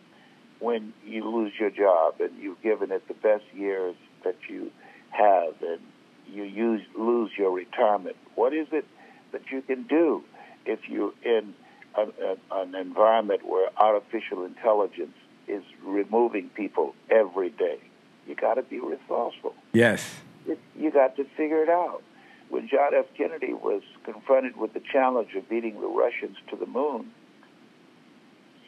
[0.60, 4.72] when you lose your job and you've given it the best years that you
[5.12, 5.80] have and
[6.28, 8.86] you use lose your retirement what is it
[9.32, 10.24] that you can do
[10.66, 11.54] if you're in
[11.96, 15.16] a, a, an environment where artificial intelligence
[15.48, 17.80] is removing people every day
[18.28, 20.16] you got to be resourceful Yes.
[20.48, 22.02] it, you got to figure it out.
[22.50, 23.06] When John F.
[23.16, 27.12] Kennedy was confronted with the challenge of beating the Russians to the moon,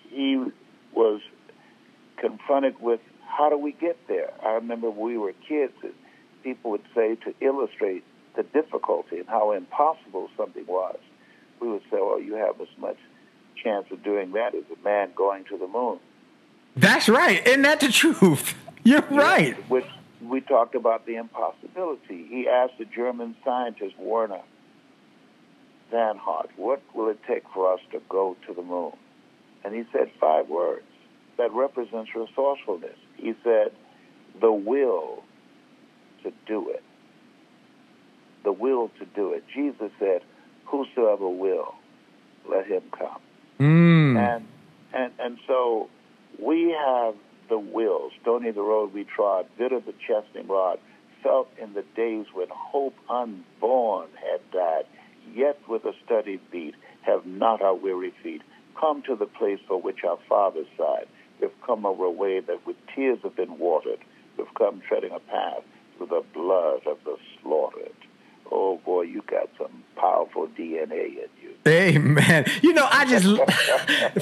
[0.10, 0.44] he
[0.94, 1.22] was
[2.18, 4.32] confronted with how do we get there?
[4.46, 5.94] I remember when we were kids, and
[6.44, 8.04] people would say to illustrate
[8.36, 10.98] the difficulty and how impossible something was,
[11.60, 12.98] we would say, well, you have as much
[13.62, 16.00] chance of doing that as a man going to the moon.
[16.76, 17.46] That's right.
[17.46, 18.56] Isn't that the truth?
[18.84, 19.56] You're right.
[19.70, 19.86] Which
[20.24, 22.26] we talked about the impossibility.
[22.30, 24.42] He asked the German scientist Werner
[25.90, 28.94] Van Hart, what will it take for us to go to the moon?
[29.64, 30.86] And he said five words
[31.38, 32.98] that represents resourcefulness.
[33.18, 33.72] He said,
[34.40, 35.24] the will
[36.24, 36.84] to do it.
[38.44, 39.44] The will to do it.
[39.54, 40.22] Jesus said,
[40.66, 41.76] whosoever will,
[42.50, 43.22] let him come.
[43.60, 44.18] Mm.
[44.18, 44.48] And
[44.94, 45.90] and and so
[46.40, 47.16] we have
[47.52, 50.80] the will, stony the road we trod, bitter the chastening rod,
[51.22, 54.86] felt in the days when hope unborn had died,
[55.36, 58.42] yet with a steady beat have not our weary feet
[58.80, 61.08] come to the place for which our fathers sighed.
[61.42, 64.00] We've come over a way that with tears have been watered.
[64.38, 65.64] We've come treading a path
[65.98, 67.92] through the blood of the slaughtered.
[68.52, 71.52] Oh boy, you got some powerful DNA in you.
[71.68, 72.46] Amen.
[72.64, 73.26] You know, I just,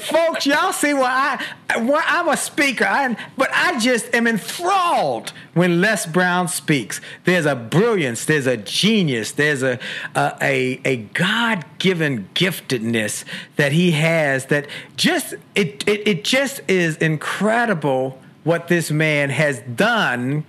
[0.04, 1.42] folks, y'all see where I,
[1.78, 7.00] where I'm a speaker, I, but I just am enthralled when Les Brown speaks.
[7.24, 9.78] There's a brilliance, there's a genius, there's a
[10.14, 13.24] a, a, a God-given giftedness
[13.56, 14.66] that he has that
[14.96, 20.44] just it, it it just is incredible what this man has done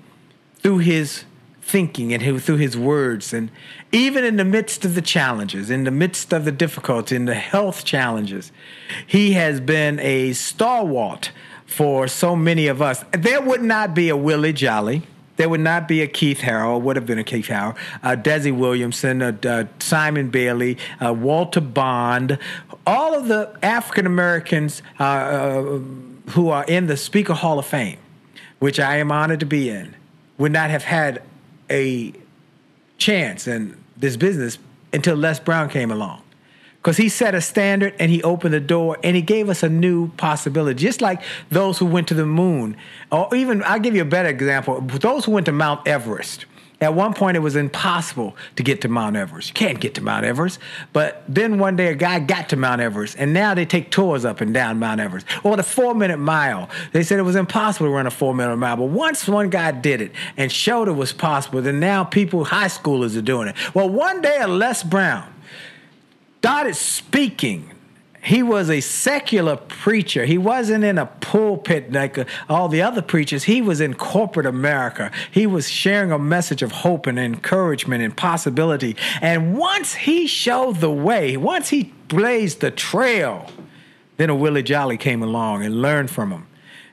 [0.59, 1.23] through his
[1.71, 3.33] thinking and through his words.
[3.33, 3.49] And
[3.91, 7.35] even in the midst of the challenges in the midst of the difficulty in the
[7.35, 8.51] health challenges
[9.07, 11.31] he has been a stalwart
[11.65, 13.03] for so many of us.
[13.11, 15.03] There would not be a willie jolly.
[15.37, 18.55] There would not be a Keith Harrell, would have been a Keith Harrell, uh, Desi
[18.55, 22.37] Williamson, uh, uh, Simon Bailey, uh, Walter Bond,
[22.85, 25.61] all of the African Americans uh, uh,
[26.31, 27.97] who are in the Speaker Hall of Fame,
[28.59, 29.95] which I am honored to be in,
[30.37, 31.23] would not have had
[31.71, 32.13] a
[32.97, 34.59] chance in this business
[34.93, 36.21] until Les Brown came along.
[36.81, 39.69] because he set a standard and he opened the door and he gave us a
[39.69, 40.83] new possibility.
[40.83, 42.75] Just like those who went to the moon,
[43.11, 44.81] or even I'll give you a better example.
[44.81, 46.45] Those who went to Mount Everest.
[46.81, 49.49] At one point, it was impossible to get to Mount Everest.
[49.49, 50.57] You can't get to Mount Everest.
[50.91, 54.25] But then one day, a guy got to Mount Everest, and now they take tours
[54.25, 55.27] up and down Mount Everest.
[55.43, 56.69] Or the four minute mile.
[56.91, 58.77] They said it was impossible to run a four minute mile.
[58.77, 62.67] But once one guy did it and showed it was possible, then now people, high
[62.67, 63.55] schoolers, are doing it.
[63.75, 65.31] Well, one day, a Les Brown
[66.39, 67.70] started speaking
[68.21, 70.25] he was a secular preacher.
[70.25, 73.45] He wasn't in a pulpit like uh, all the other preachers.
[73.45, 75.11] He was in corporate America.
[75.31, 78.95] He was sharing a message of hope and encouragement and possibility.
[79.21, 83.49] And once he showed the way, once he blazed the trail,
[84.17, 86.47] then a Willie Jolly came along and learned from him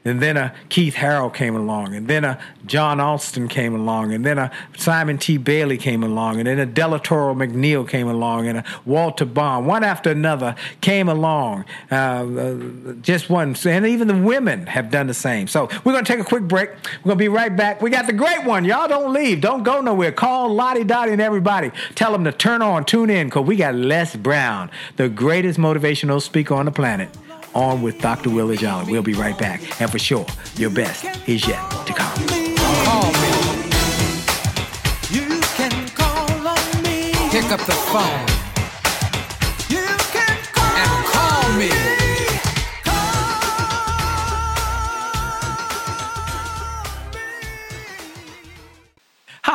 [0.05, 4.25] and then a Keith Harrell came along, and then a John Alston came along, and
[4.25, 5.37] then a Simon T.
[5.37, 9.85] Bailey came along, and then a Delatorro McNeal came along, and a Walter Bond, one
[9.85, 11.65] after another came along.
[11.91, 15.47] Uh, uh, just one, and even the women have done the same.
[15.47, 16.71] So we're going to take a quick break.
[16.71, 17.83] We're going to be right back.
[17.83, 18.65] We got the great one.
[18.65, 19.41] Y'all don't leave.
[19.41, 20.13] Don't go nowhere.
[20.13, 21.71] Call Lottie Dottie and everybody.
[21.95, 26.21] Tell them to turn on, tune in, because we got Les Brown, the greatest motivational
[26.21, 27.09] speaker on the planet
[27.55, 28.31] on with Dr.
[28.31, 28.91] Willie Jolly.
[28.91, 29.81] We'll be right back.
[29.81, 30.27] And for sure,
[30.57, 32.13] your best is yet to come.
[32.85, 33.29] Call me.
[35.11, 37.13] You can call on me.
[37.31, 38.27] Pick up the phone
[39.69, 41.98] You can call and call me.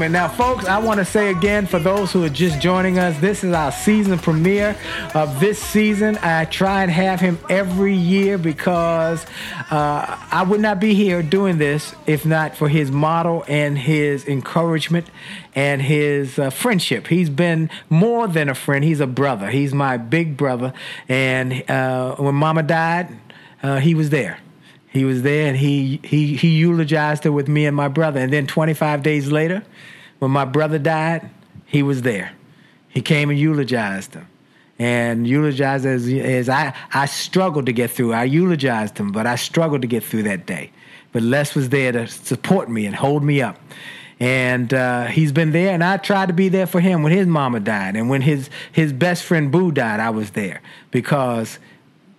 [0.00, 0.12] Segment.
[0.12, 3.44] Now, folks, I want to say again for those who are just joining us, this
[3.44, 4.74] is our season premiere
[5.14, 6.16] of this season.
[6.22, 9.26] I try and have him every year because
[9.70, 14.26] uh, I would not be here doing this if not for his model and his
[14.26, 15.06] encouragement
[15.54, 17.08] and his uh, friendship.
[17.08, 19.50] He's been more than a friend, he's a brother.
[19.50, 20.72] He's my big brother.
[21.08, 23.18] And uh, when mama died,
[23.62, 24.38] uh, he was there.
[24.90, 28.20] He was there and he, he, he eulogized her with me and my brother.
[28.20, 29.62] And then 25 days later,
[30.18, 31.30] when my brother died,
[31.64, 32.32] he was there.
[32.88, 34.26] He came and eulogized him.
[34.80, 38.14] And eulogized as, as I, I struggled to get through.
[38.14, 40.72] I eulogized him, but I struggled to get through that day.
[41.12, 43.58] But Les was there to support me and hold me up.
[44.18, 47.26] And uh, he's been there, and I tried to be there for him when his
[47.26, 47.94] mama died.
[47.96, 50.60] And when his, his best friend Boo died, I was there
[50.90, 51.58] because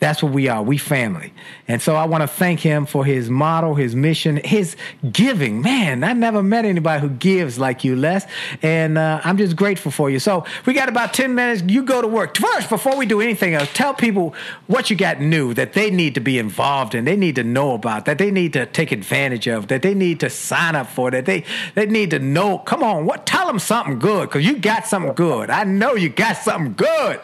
[0.01, 0.63] that's what we are.
[0.63, 1.31] We family.
[1.67, 4.75] And so I want to thank him for his model, his mission, his
[5.11, 5.61] giving.
[5.61, 8.25] Man, I never met anybody who gives like you, Les.
[8.63, 10.17] And uh, I'm just grateful for you.
[10.17, 11.61] So we got about 10 minutes.
[11.67, 12.35] You go to work.
[12.35, 14.33] First, before we do anything else, tell people
[14.65, 17.75] what you got new that they need to be involved in, they need to know
[17.75, 21.11] about, that they need to take advantage of, that they need to sign up for,
[21.11, 21.43] that they,
[21.75, 22.57] they need to know.
[22.57, 23.27] Come on, what?
[23.27, 25.51] Tell them something good because you got something good.
[25.51, 27.21] I know you got something good.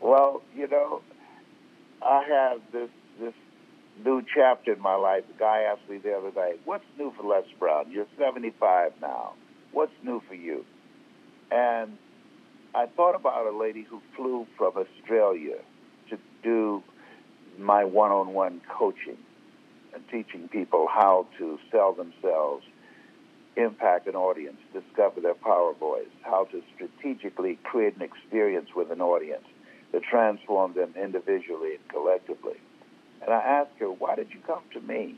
[0.00, 1.00] Well, you know,
[2.04, 2.90] I have this
[3.20, 3.34] this
[4.04, 5.24] new chapter in my life.
[5.28, 7.90] The guy asked me the other day, "What's new for Les Brown?
[7.90, 9.34] You're 75 now.
[9.70, 10.64] What's new for you?"
[11.50, 11.96] And
[12.74, 15.58] I thought about a lady who flew from Australia
[16.08, 16.82] to do
[17.58, 19.18] my one-on-one coaching
[19.92, 22.64] and teaching people how to sell themselves,
[23.56, 29.02] impact an audience, discover their power voice, how to strategically create an experience with an
[29.02, 29.46] audience
[29.92, 32.56] that transform them individually and collectively.
[33.22, 35.16] And I asked her, Why did you come to me?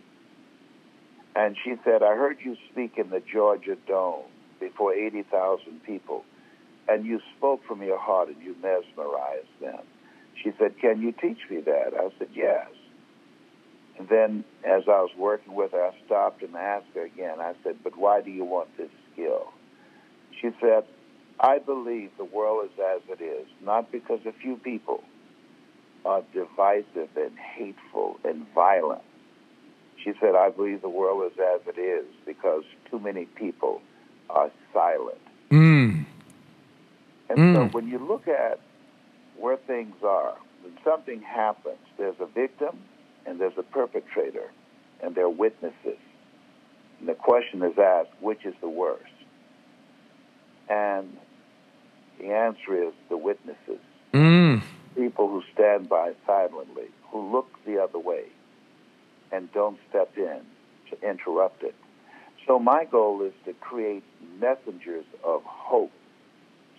[1.37, 4.25] And she said, I heard you speak in the Georgia Dome
[4.61, 6.25] before 80,000 people,
[6.89, 9.81] and you spoke from your heart and you mesmerized them.
[10.43, 11.95] She said, Can you teach me that?
[11.97, 12.69] I said, Yes.
[13.99, 17.41] And then, as I was working with her, I stopped and asked her again.
[17.41, 19.53] I said, But why do you want this skill?
[20.41, 20.85] She said,
[21.41, 25.03] I believe the world is as it is, not because a few people
[26.05, 29.03] are divisive and hateful and violent.
[30.03, 33.81] She said, I believe the world is as it is because too many people
[34.29, 35.19] are silent.
[35.51, 36.05] Mm.
[37.31, 37.55] And Mm.
[37.55, 38.61] so when you look at
[39.37, 42.79] where things are, when something happens, there's a victim
[43.27, 44.51] and there's a perpetrator
[45.03, 45.99] and there are witnesses.
[47.01, 49.03] And the question is asked, which is the worst?
[50.69, 51.17] And
[52.19, 53.81] the answer is the witnesses,
[54.13, 54.63] Mm.
[54.95, 58.27] people who stand by silently, who look the other way
[59.33, 60.41] and don't step in
[60.91, 61.75] to interrupt it.
[62.47, 64.05] So my goal is to create
[64.39, 65.93] messengers of hope.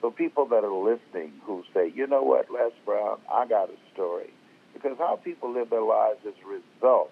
[0.02, 3.78] So people that are listening who say, you know what, Les Brown, I got a
[3.94, 4.32] story.
[4.74, 7.12] Because how people live their lives is a result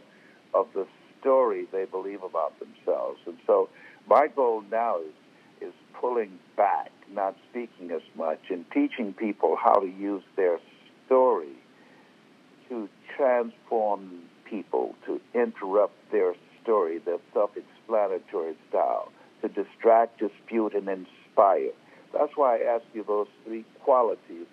[0.54, 0.86] of the
[1.20, 3.20] story they believe about themselves.
[3.26, 3.70] And so
[4.08, 5.14] my goal now is
[5.62, 10.60] is pulling back, not speaking as much, and teaching people how to use their
[11.06, 11.54] story
[12.70, 19.12] to transform people, to interrupt their story, their self explanatory style,
[19.42, 21.72] to distract, dispute, and inspire.
[22.14, 24.46] That's why I asked you those three qualities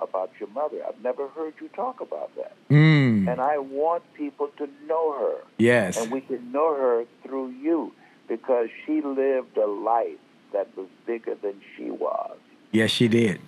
[0.00, 0.78] about your mother.
[0.86, 2.56] I've never heard you talk about that.
[2.70, 3.30] Mm.
[3.30, 5.44] And I want people to know her.
[5.58, 5.96] Yes.
[5.96, 7.92] And we can know her through you
[8.28, 10.18] because she lived a life
[10.52, 12.36] that was bigger than she was.
[12.72, 13.40] Yes, she did.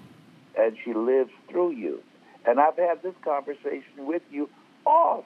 [0.58, 2.02] And she lives through you.
[2.46, 4.48] And I've had this conversation with you
[4.84, 5.24] off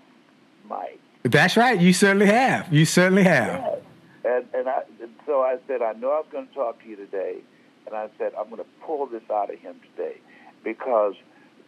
[0.69, 1.01] mic.
[1.23, 1.81] That's right.
[1.81, 2.73] You certainly have.
[2.73, 3.61] You certainly have.
[3.61, 3.79] Yes.
[4.25, 6.89] And, and, I, and so I said, I know I was going to talk to
[6.89, 7.39] you today.
[7.87, 10.17] And I said, I'm going to pull this out of him today
[10.65, 11.15] because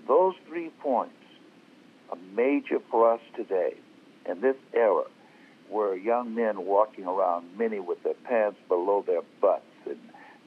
[0.06, 1.14] those three points
[2.10, 3.74] are major for us today
[4.28, 5.04] in this era
[5.68, 9.98] where young men walking around, many with their pants below their butts and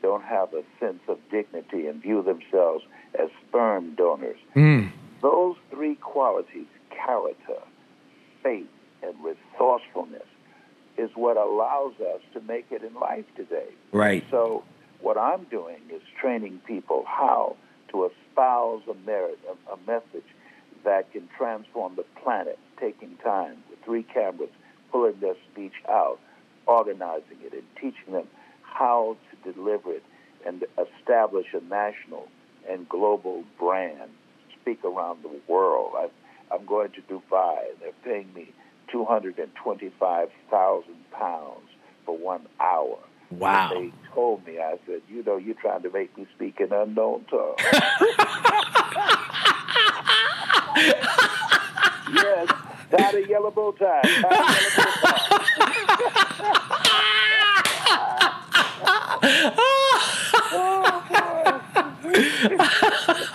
[0.02, 2.84] don't have a sense of dignity and view themselves
[3.20, 4.40] as sperm donors.
[4.56, 4.92] Mm.
[5.22, 7.60] Those three qualities, character,
[8.42, 8.68] faith,
[9.04, 10.24] and resourcefulness,
[10.98, 13.70] is what allows us to make it in life today.
[13.92, 14.24] Right.
[14.32, 14.64] So,
[15.00, 17.56] what I'm doing is training people how
[17.92, 20.28] to espouse a merit, a, a message
[20.84, 24.50] that can transform the planet, taking time with three cameras,
[24.92, 26.20] pulling their speech out,
[26.68, 28.28] organizing it, and teaching them
[28.62, 30.04] how to deliver it
[30.46, 32.28] and establish a national
[32.70, 34.12] and global brand,
[34.62, 35.94] speak around the world.
[35.96, 36.10] I,
[36.54, 38.54] I'm going to Dubai, and they're paying me
[38.92, 41.70] 225,000 pounds
[42.06, 42.98] for one hour
[43.32, 43.72] Wow.
[43.74, 47.24] They told me, I said, you know, you're trying to make me speak an unknown
[47.30, 47.56] tongue.
[52.14, 52.50] yes,
[52.92, 54.02] tied a yellow bow tie.
[54.04, 55.18] A yellow bow tie.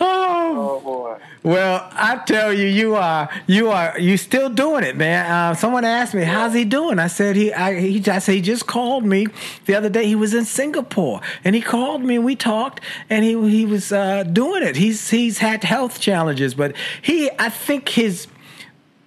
[0.00, 0.54] Oh.
[0.56, 1.16] Oh boy.
[1.44, 5.30] Well, I tell you, you are you are you still doing it, man.
[5.30, 8.40] Uh, someone asked me, "How's he doing?" I said, "He I he I said he
[8.40, 9.26] just called me
[9.66, 10.06] the other day.
[10.06, 12.80] He was in Singapore, and he called me and we talked,
[13.10, 14.76] and he he was uh, doing it.
[14.76, 18.26] He's he's had health challenges, but he I think his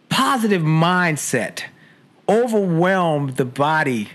[0.09, 1.63] positive mindset
[2.29, 4.09] overwhelmed the body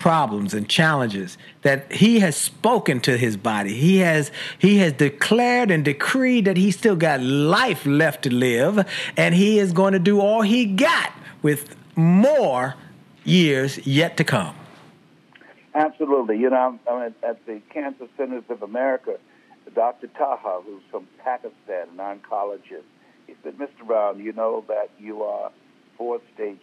[0.00, 5.70] problems and challenges that he has spoken to his body he has he has declared
[5.70, 8.84] and decreed that he still got life left to live
[9.16, 12.74] and he is going to do all he got with more
[13.24, 14.56] years yet to come
[15.74, 16.36] Absolutely.
[16.38, 19.18] You know, I'm, at, at the Cancer Centers of America.
[19.74, 20.08] Dr.
[20.08, 22.82] Taha, who's from Pakistan, an oncologist,
[23.26, 23.86] he said, Mr.
[23.86, 25.52] Brown, you know that you are
[25.96, 26.60] fourth stage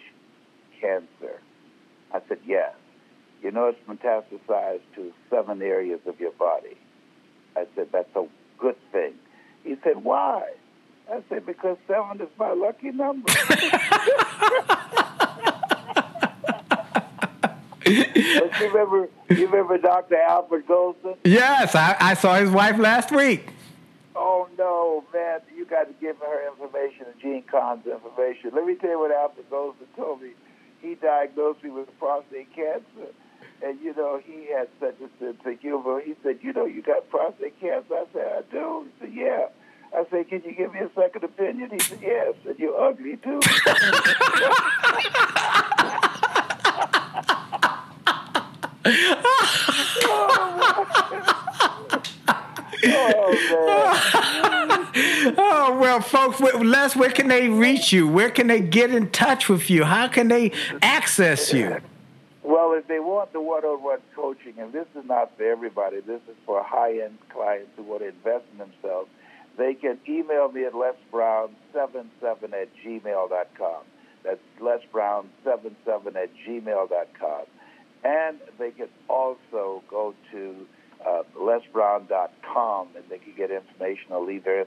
[0.81, 1.39] cancer.
[2.13, 2.73] I said, yes.
[3.41, 6.77] You know it's metastasized to seven areas of your body.
[7.55, 8.25] I said, that's a
[8.57, 9.13] good thing.
[9.63, 10.51] He said, why?
[11.11, 13.31] I said, because seven is my lucky number.
[17.87, 20.17] but you remember, you remember Dr.
[20.21, 21.15] Albert Golson?
[21.23, 23.53] yes I, I saw his wife last week
[24.19, 25.41] Oh no, man!
[25.55, 28.49] You got to give her information Gene Kahn's information.
[28.55, 30.31] Let me tell you what Albert Golson told me.
[30.81, 33.13] He diagnosed me with prostate cancer,
[33.63, 36.01] and you know he had such a sense of humor.
[36.01, 39.47] He said, "You know, you got prostate cancer." I said, "I do." He said, "Yeah."
[39.93, 43.17] I said, "Can you give me a second opinion?" He said, "Yes." Said, "You're ugly
[43.17, 43.39] too."
[52.85, 59.09] oh oh well folks les where can they reach you where can they get in
[59.09, 60.51] touch with you how can they
[60.81, 61.77] access you
[62.47, 66.37] Well, if they want the one-on-one coaching, and this is not for everybody, this is
[66.45, 69.09] for high-end clients who want to invest in themselves,
[69.57, 73.83] they can email me at lesbrown77 at gmail.com.
[74.23, 77.45] That's lesbrown77 at gmail.com.
[78.05, 80.55] And they can also go to
[81.05, 84.05] uh, lesbrown.com and they can get information.
[84.13, 84.65] I'll leave their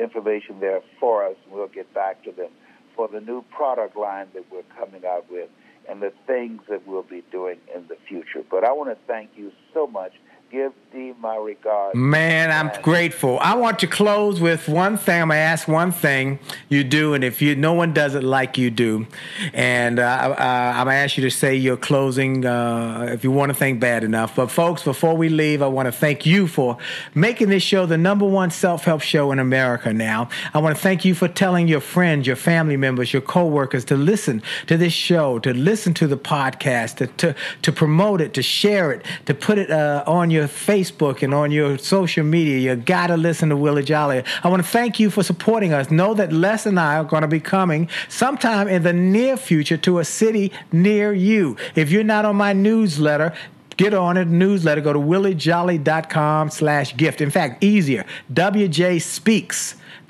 [0.00, 2.50] information there for us, and we'll get back to them
[2.96, 5.50] for the new product line that we're coming out with
[5.88, 8.44] and the things that we'll be doing in the future.
[8.48, 10.12] But I want to thank you so much.
[10.50, 11.94] Give Dee my regards.
[11.94, 13.38] Man, I'm And- grateful.
[13.42, 15.20] I want to close with one thing.
[15.20, 16.38] I'm gonna ask one thing
[16.70, 19.06] you do, and if you, no one does it like you do,
[19.52, 23.50] and uh, uh, I'm gonna ask you to say your closing uh, if you want
[23.50, 24.34] to think bad enough.
[24.36, 26.78] But folks, before we leave, I want to thank you for
[27.14, 29.92] making this show the number one self-help show in America.
[29.92, 33.84] Now, I want to thank you for telling your friends, your family members, your coworkers
[33.86, 38.32] to listen to this show, to listen to the podcast, to to, to promote it,
[38.32, 42.58] to share it, to put it uh, on your Facebook and on your social media.
[42.58, 44.22] You gotta listen to Willie Jolly.
[44.42, 45.90] I want to thank you for supporting us.
[45.90, 49.76] Know that Les and I are going to be coming sometime in the near future
[49.78, 51.56] to a city near you.
[51.74, 53.34] If you're not on my newsletter,
[53.78, 54.80] Get on it, newsletter.
[54.80, 57.20] Go to williejolly.com slash gift.
[57.20, 58.04] In fact, easier,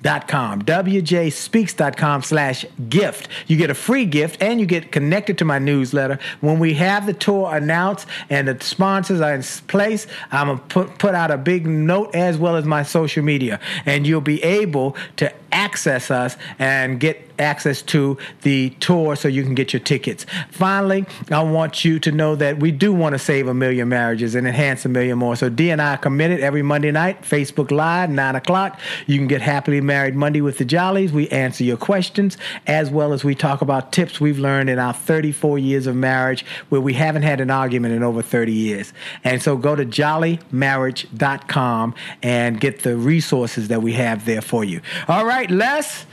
[0.02, 3.28] wjspeaks.com, wjspeaks.com slash gift.
[3.46, 6.18] You get a free gift and you get connected to my newsletter.
[6.40, 10.64] When we have the tour announced and the sponsors are in place, I'm going to
[10.64, 13.60] put, put out a big note as well as my social media.
[13.86, 19.42] And you'll be able to access us and get access to the tour so you
[19.42, 20.26] can get your tickets.
[20.50, 24.34] Finally, I want you to know that we do want to save a million marriages
[24.34, 25.36] and enhance a million more.
[25.36, 28.80] So Dee and I are committed every Monday night, Facebook Live, 9 o'clock.
[29.06, 31.12] You can get Happily Married Monday with the Jollies.
[31.12, 32.36] We answer your questions
[32.66, 36.44] as well as we talk about tips we've learned in our 34 years of marriage
[36.68, 38.92] where we haven't had an argument in over 30 years.
[39.24, 44.80] And so go to jollymarriage.com and get the resources that we have there for you.
[45.06, 46.06] All right, Les.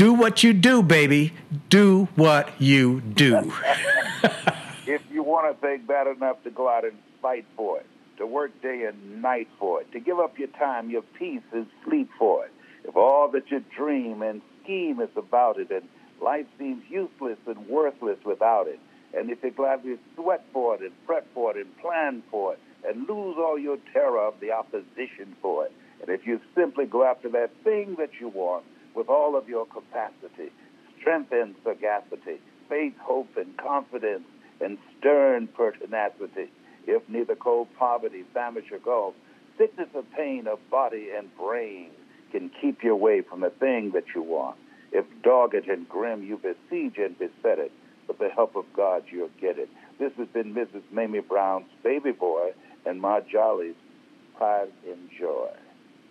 [0.00, 1.34] Do what you do, baby.
[1.68, 3.52] Do what you do.
[4.86, 7.86] If you want to think bad enough to go out and fight for it,
[8.16, 11.66] to work day and night for it, to give up your time, your peace, and
[11.84, 12.50] sleep for it,
[12.84, 15.86] if all that you dream and scheme is about it, and
[16.20, 18.80] life seems useless and worthless without it,
[19.12, 22.58] and if you gladly sweat for it and fret for it and plan for it,
[22.88, 27.04] and lose all your terror of the opposition for it, and if you simply go
[27.04, 28.64] after that thing that you want
[28.94, 30.52] with all of your capacity,
[31.00, 34.24] strength and sagacity, faith, hope, and confidence,
[34.60, 36.50] and stern pertinacity.
[36.86, 39.14] If neither cold poverty, famish, or gulf,
[39.58, 41.90] sickness or pain of body and brain
[42.32, 44.56] can keep you away from the thing that you want.
[44.92, 47.72] If dogged and grim you besiege and beset it,
[48.08, 49.68] with the help of God you'll get it.
[50.00, 50.82] This has been Mrs.
[50.90, 52.50] Mamie Brown's baby boy
[52.84, 53.76] and my Jolly's
[54.36, 55.50] pride and joy.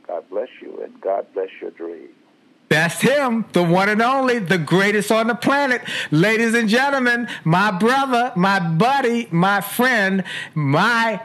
[0.07, 2.13] God bless you and God bless your dreams.
[2.69, 5.81] That's him, the one and only, the greatest on the planet.
[6.11, 11.19] Ladies and gentlemen, my brother, my buddy, my friend, my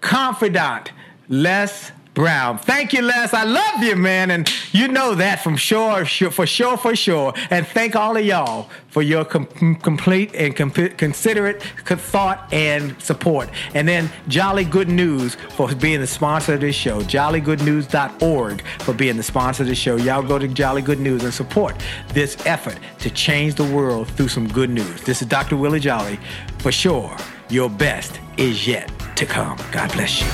[0.00, 0.92] confidant,
[1.28, 2.58] Les Brown.
[2.58, 3.34] Thank you, Les.
[3.34, 4.30] I love you, man.
[4.30, 7.34] And you know that from sure, sure for sure, for sure.
[7.50, 13.50] And thank all of y'all for your com- complete and com- considerate thought and support.
[13.74, 17.00] And then Jolly Good News for being the sponsor of this show.
[17.02, 19.96] JollyGoodNews.org for being the sponsor of this show.
[19.96, 21.74] Y'all go to Jolly Good News and support
[22.10, 25.02] this effort to change the world through some good news.
[25.02, 25.56] This is Dr.
[25.56, 26.20] Willie Jolly.
[26.58, 27.16] For sure,
[27.50, 29.58] your best is yet to come.
[29.70, 30.28] God bless you.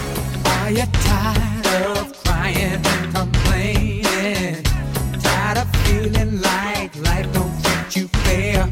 [0.46, 1.66] Are you tired
[1.96, 4.62] of crying and complaining?
[5.20, 8.66] Tired of feeling like life don't treat you fair?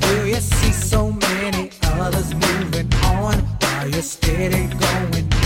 [0.00, 3.58] Do you see so many others moving on
[3.90, 5.37] you're steady going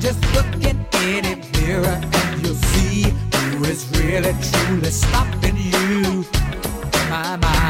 [0.00, 3.02] just look in any mirror and you'll see
[3.34, 6.24] who is really truly stopping you.
[7.10, 7.69] My, my,